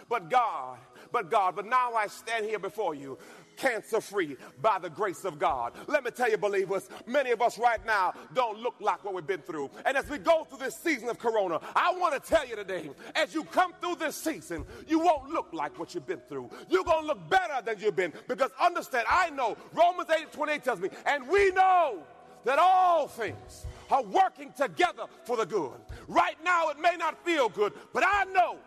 but 0.08 0.30
God, 0.30 0.78
but 1.12 1.30
God. 1.30 1.58
But 1.58 1.66
now 1.66 1.94
I 1.94 2.08
stand 2.08 2.46
here 2.46 2.60
before 2.60 2.96
you 2.96 3.18
cancer 3.56 4.02
free 4.02 4.38
by 4.62 4.80
the 4.80 4.90
grace 4.90 5.26
of 5.26 5.40
God. 5.40 5.74
Let 5.88 6.04
me 6.04 6.12
tell 6.12 6.30
you, 6.30 6.38
believers, 6.38 6.90
many 7.06 7.32
of 7.32 7.42
us 7.42 7.58
right 7.58 7.84
now 7.86 8.14
don't 8.34 8.60
look 8.60 8.76
like 8.80 9.04
what 9.04 9.14
we've 9.14 9.26
been 9.26 9.42
through. 9.42 9.70
And 9.86 9.98
as 9.98 10.10
we 10.10 10.18
go 10.18 10.44
through 10.44 10.60
this 10.60 10.76
season 10.76 11.10
of 11.10 11.20
Corona, 11.20 11.60
I 11.76 11.94
want 11.98 12.14
to 12.14 12.30
tell 12.30 12.48
you 12.48 12.56
today, 12.56 12.90
as 13.16 13.34
you 13.34 13.44
come 13.46 13.74
through 13.82 13.96
this 13.96 14.16
season, 14.16 14.66
you 14.88 15.00
won't 15.00 15.30
look 15.30 15.50
like 15.54 15.78
what 15.80 15.94
you've 15.94 16.08
been 16.08 16.22
through. 16.30 16.50
You're 16.70 16.84
going 16.84 17.02
to 17.02 17.08
look 17.08 17.30
better 17.30 17.62
than 17.64 17.80
you've 17.80 17.96
been 17.96 18.14
because 18.28 18.52
understand, 18.62 19.06
I 19.10 19.30
know 19.30 19.58
Romans 19.74 20.10
8 20.10 20.32
28 20.32 20.64
tells 20.64 20.80
me, 20.80 20.90
and 21.06 21.28
we 21.28 21.52
know 21.52 22.04
that 22.44 22.60
all 22.60 23.08
things 23.08 23.66
are 23.90 24.04
working 24.04 24.52
together 24.54 25.06
for 25.24 25.38
the 25.38 25.46
good. 25.46 25.80
Right 26.08 26.36
now, 26.44 26.70
it 26.70 26.80
may 26.80 26.96
not 26.98 27.24
feel 27.24 27.50
good, 27.50 27.74
but 27.94 28.04
I 28.06 28.26
know 28.26 28.58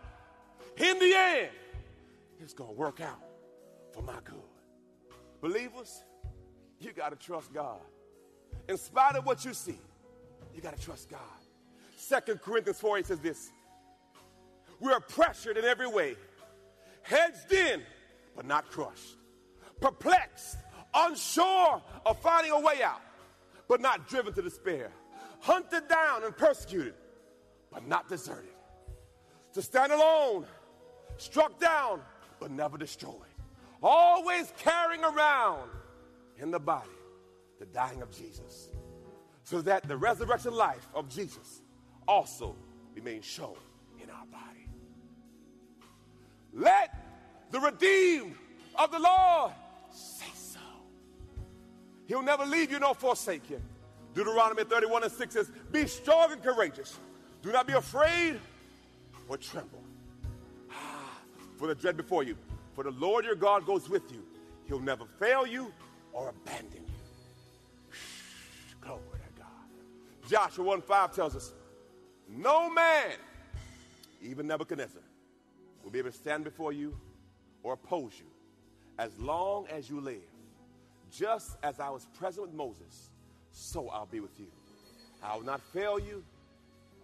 in 0.77 0.99
the 0.99 1.13
end, 1.13 1.49
it's 2.39 2.53
going 2.53 2.69
to 2.69 2.75
work 2.75 3.01
out 3.01 3.21
for 3.93 4.03
my 4.03 4.17
good. 4.23 4.46
Believers, 5.41 6.03
you 6.79 6.91
got 6.91 7.09
to 7.09 7.15
trust 7.15 7.53
God. 7.53 7.79
In 8.67 8.77
spite 8.77 9.15
of 9.15 9.25
what 9.25 9.45
you 9.45 9.53
see, 9.53 9.79
you 10.53 10.61
got 10.61 10.75
to 10.75 10.81
trust 10.81 11.09
God. 11.09 11.19
Second 11.95 12.41
Corinthians 12.41 12.79
4 12.79 12.99
8 12.99 13.05
says 13.05 13.19
this 13.19 13.49
We 14.79 14.91
are 14.91 14.99
pressured 14.99 15.57
in 15.57 15.65
every 15.65 15.87
way, 15.87 16.15
hedged 17.01 17.51
in, 17.51 17.81
but 18.35 18.45
not 18.45 18.69
crushed, 18.69 19.17
perplexed, 19.79 20.57
unsure 20.93 21.81
of 22.05 22.19
finding 22.19 22.51
a 22.51 22.59
way 22.59 22.81
out, 22.83 23.01
but 23.67 23.79
not 23.81 24.07
driven 24.07 24.33
to 24.33 24.41
despair, 24.41 24.91
hunted 25.39 25.87
down 25.87 26.23
and 26.23 26.35
persecuted, 26.35 26.95
but 27.71 27.87
not 27.87 28.09
deserted, 28.09 28.49
to 29.53 29.61
stand 29.61 29.91
alone, 29.91 30.45
struck 31.17 31.59
down, 31.59 32.01
but 32.39 32.51
never 32.51 32.77
destroyed 32.77 33.26
always 33.81 34.51
carrying 34.59 35.03
around 35.03 35.69
in 36.37 36.51
the 36.51 36.59
body 36.59 36.89
the 37.59 37.65
dying 37.65 38.01
of 38.01 38.11
Jesus, 38.11 38.69
so 39.43 39.61
that 39.61 39.87
the 39.87 39.97
resurrection 39.97 40.53
life 40.53 40.87
of 40.93 41.09
Jesus 41.09 41.61
also 42.07 42.55
remains 42.95 43.25
shown 43.25 43.55
in 44.01 44.09
our 44.09 44.25
body. 44.27 44.67
Let 46.53 46.93
the 47.51 47.59
redeemed 47.59 48.35
of 48.75 48.91
the 48.91 48.99
Lord 48.99 49.51
say 49.91 50.25
so. 50.33 50.59
He'll 52.05 52.21
never 52.21 52.45
leave 52.45 52.71
you 52.71 52.79
nor 52.79 52.93
forsake 52.93 53.49
you. 53.49 53.61
Deuteronomy 54.13 54.63
31 54.63 55.03
and 55.03 55.11
6 55.11 55.33
says, 55.33 55.51
Be 55.71 55.87
strong 55.87 56.31
and 56.31 56.43
courageous. 56.43 56.97
Do 57.41 57.51
not 57.51 57.67
be 57.67 57.73
afraid 57.73 58.39
or 59.27 59.37
tremble. 59.37 59.83
Ah, 60.71 61.19
for 61.57 61.67
the 61.67 61.75
dread 61.75 61.97
before 61.97 62.23
you 62.23 62.35
for 62.77 62.83
the 62.83 62.91
Lord 62.91 63.25
your 63.25 63.33
God 63.33 63.65
goes 63.65 63.89
with 63.89 64.11
you. 64.11 64.23
He'll 64.67 64.79
never 64.79 65.03
fail 65.19 65.47
you 65.47 65.73
or 66.13 66.29
abandon 66.29 66.83
you. 66.85 67.95
Glory 68.79 69.01
to 69.01 69.41
God. 69.41 70.29
Joshua 70.29 70.63
1 70.63 70.81
5 70.83 71.11
tells 71.11 71.35
us, 71.35 71.53
No 72.29 72.69
man, 72.69 73.13
even 74.21 74.45
Nebuchadnezzar, 74.45 75.01
will 75.83 75.89
be 75.89 75.97
able 75.97 76.11
to 76.11 76.15
stand 76.15 76.43
before 76.43 76.71
you 76.71 76.95
or 77.63 77.73
oppose 77.73 78.13
you 78.19 78.27
as 78.99 79.17
long 79.17 79.65
as 79.69 79.89
you 79.89 79.99
live. 79.99 80.21
Just 81.11 81.57
as 81.63 81.79
I 81.79 81.89
was 81.89 82.05
present 82.19 82.45
with 82.45 82.55
Moses, 82.55 83.09
so 83.51 83.89
I'll 83.89 84.05
be 84.05 84.19
with 84.19 84.39
you. 84.39 84.51
I 85.23 85.35
will 85.35 85.45
not 85.45 85.61
fail 85.73 85.97
you 85.97 86.23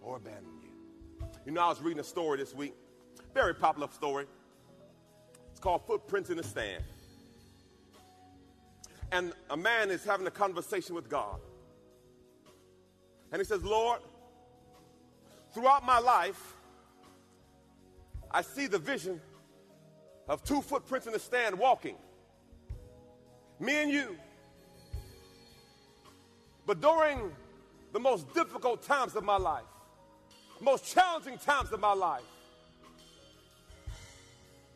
or 0.00 0.18
abandon 0.18 0.52
you. 0.62 1.26
You 1.44 1.50
know, 1.50 1.62
I 1.62 1.68
was 1.68 1.82
reading 1.82 1.98
a 1.98 2.04
story 2.04 2.38
this 2.38 2.54
week, 2.54 2.74
very 3.34 3.56
popular 3.56 3.88
story 3.90 4.26
called 5.64 5.86
Footprints 5.86 6.28
in 6.28 6.36
the 6.36 6.42
Sand. 6.42 6.84
And 9.10 9.32
a 9.48 9.56
man 9.56 9.90
is 9.90 10.04
having 10.04 10.26
a 10.26 10.30
conversation 10.30 10.94
with 10.94 11.08
God. 11.08 11.40
And 13.32 13.40
he 13.40 13.46
says, 13.46 13.64
Lord, 13.64 14.00
throughout 15.54 15.82
my 15.86 15.98
life, 15.98 16.54
I 18.30 18.42
see 18.42 18.66
the 18.66 18.78
vision 18.78 19.22
of 20.28 20.44
two 20.44 20.60
footprints 20.60 21.06
in 21.06 21.14
the 21.14 21.18
stand 21.18 21.58
walking. 21.58 21.96
Me 23.58 23.82
and 23.82 23.90
you. 23.90 24.18
But 26.66 26.82
during 26.82 27.32
the 27.94 28.00
most 28.00 28.34
difficult 28.34 28.82
times 28.82 29.16
of 29.16 29.24
my 29.24 29.38
life, 29.38 29.64
most 30.60 30.92
challenging 30.92 31.38
times 31.38 31.72
of 31.72 31.80
my 31.80 31.94
life, 31.94 32.22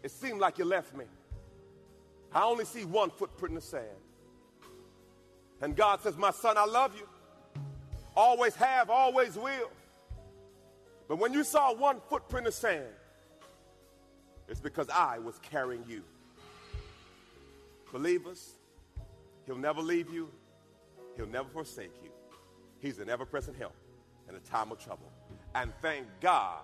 it 0.03 0.11
seemed 0.11 0.41
like 0.41 0.59
you 0.59 0.65
left 0.65 0.97
me. 0.97 1.05
I 2.33 2.45
only 2.45 2.65
see 2.65 2.85
one 2.85 3.11
footprint 3.11 3.51
in 3.51 3.55
the 3.57 3.61
sand. 3.61 3.87
And 5.61 5.75
God 5.75 6.01
says, 6.03 6.17
My 6.17 6.31
son, 6.31 6.57
I 6.57 6.65
love 6.65 6.95
you. 6.97 7.09
Always 8.17 8.55
have, 8.57 8.91
always 8.91 9.37
will. 9.37 9.71
But 11.09 11.19
when 11.19 11.33
you 11.33 11.43
saw 11.43 11.75
one 11.75 12.01
footprint 12.09 12.47
in 12.47 12.51
the 12.51 12.53
sand, 12.53 12.85
it's 14.49 14.61
because 14.61 14.89
I 14.91 15.19
was 15.19 15.39
carrying 15.39 15.85
you. 15.89 16.03
Believers, 17.93 18.53
He'll 19.47 19.57
never 19.57 19.81
leave 19.81 20.13
you, 20.13 20.29
He'll 21.17 21.27
never 21.27 21.49
forsake 21.49 21.93
you. 22.03 22.11
He's 22.81 22.99
an 22.99 23.09
ever 23.09 23.25
present 23.25 23.57
help 23.57 23.75
in 24.29 24.35
a 24.35 24.41
time 24.41 24.71
of 24.71 24.79
trouble. 24.79 25.11
And 25.55 25.73
thank 25.83 26.07
God 26.21 26.61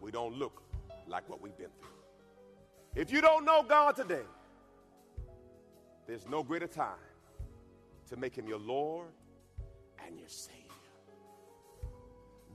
we 0.00 0.10
don't 0.10 0.38
look 0.38 0.62
like 1.06 1.28
what 1.28 1.40
we've 1.40 1.56
been 1.56 1.70
through. 1.80 1.97
If 2.94 3.12
you 3.12 3.20
don't 3.20 3.44
know 3.44 3.62
God 3.62 3.96
today, 3.96 4.24
there's 6.06 6.26
no 6.28 6.42
greater 6.42 6.66
time 6.66 6.96
to 8.08 8.16
make 8.16 8.34
him 8.34 8.48
your 8.48 8.58
Lord 8.58 9.08
and 10.04 10.18
your 10.18 10.28
Savior. 10.28 10.64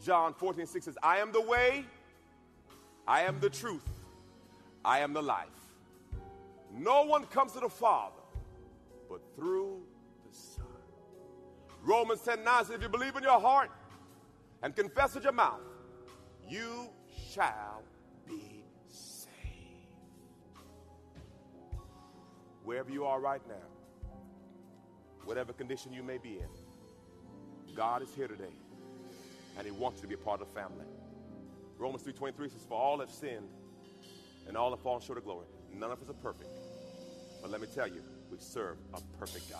John 0.03 0.33
14, 0.33 0.65
6 0.65 0.85
says, 0.85 0.97
I 1.01 1.19
am 1.19 1.31
the 1.31 1.41
way, 1.41 1.85
I 3.07 3.21
am 3.21 3.39
the 3.39 3.49
truth, 3.49 3.87
I 4.83 4.99
am 4.99 5.13
the 5.13 5.21
life. 5.21 5.47
No 6.75 7.03
one 7.03 7.25
comes 7.25 7.53
to 7.53 7.59
the 7.59 7.69
Father 7.69 8.15
but 9.09 9.21
through 9.35 9.81
the 10.27 10.35
Son. 10.35 10.65
Romans 11.83 12.21
10 12.21 12.43
9 12.43 12.65
says, 12.65 12.75
If 12.75 12.81
you 12.81 12.89
believe 12.89 13.15
in 13.15 13.23
your 13.23 13.39
heart 13.39 13.69
and 14.63 14.75
confess 14.75 15.13
with 15.13 15.23
your 15.23 15.33
mouth, 15.33 15.61
you 16.49 16.89
shall 17.31 17.83
wherever 22.63 22.89
you 22.89 23.05
are 23.05 23.19
right 23.19 23.41
now, 23.47 24.09
whatever 25.25 25.53
condition 25.53 25.93
you 25.93 26.03
may 26.03 26.17
be 26.17 26.39
in, 26.39 27.75
God 27.75 28.01
is 28.01 28.13
here 28.13 28.27
today, 28.27 28.53
and 29.57 29.65
He 29.65 29.71
wants 29.71 29.97
you 29.97 30.03
to 30.03 30.07
be 30.07 30.15
a 30.15 30.17
part 30.17 30.41
of 30.41 30.47
the 30.47 30.53
family. 30.53 30.85
Romans 31.77 32.03
3.23 32.03 32.51
says, 32.51 32.65
For 32.67 32.79
all 32.79 32.99
have 32.99 33.11
sinned, 33.11 33.49
and 34.47 34.55
all 34.57 34.69
have 34.71 34.79
fallen 34.79 35.01
short 35.01 35.17
of 35.17 35.25
glory. 35.25 35.47
None 35.73 35.91
of 35.91 36.01
us 36.01 36.09
are 36.09 36.13
perfect. 36.13 36.49
But 37.41 37.51
let 37.51 37.61
me 37.61 37.67
tell 37.67 37.87
you, 37.87 38.01
we 38.31 38.37
serve 38.39 38.77
a 38.93 39.01
perfect 39.17 39.49
God. 39.49 39.59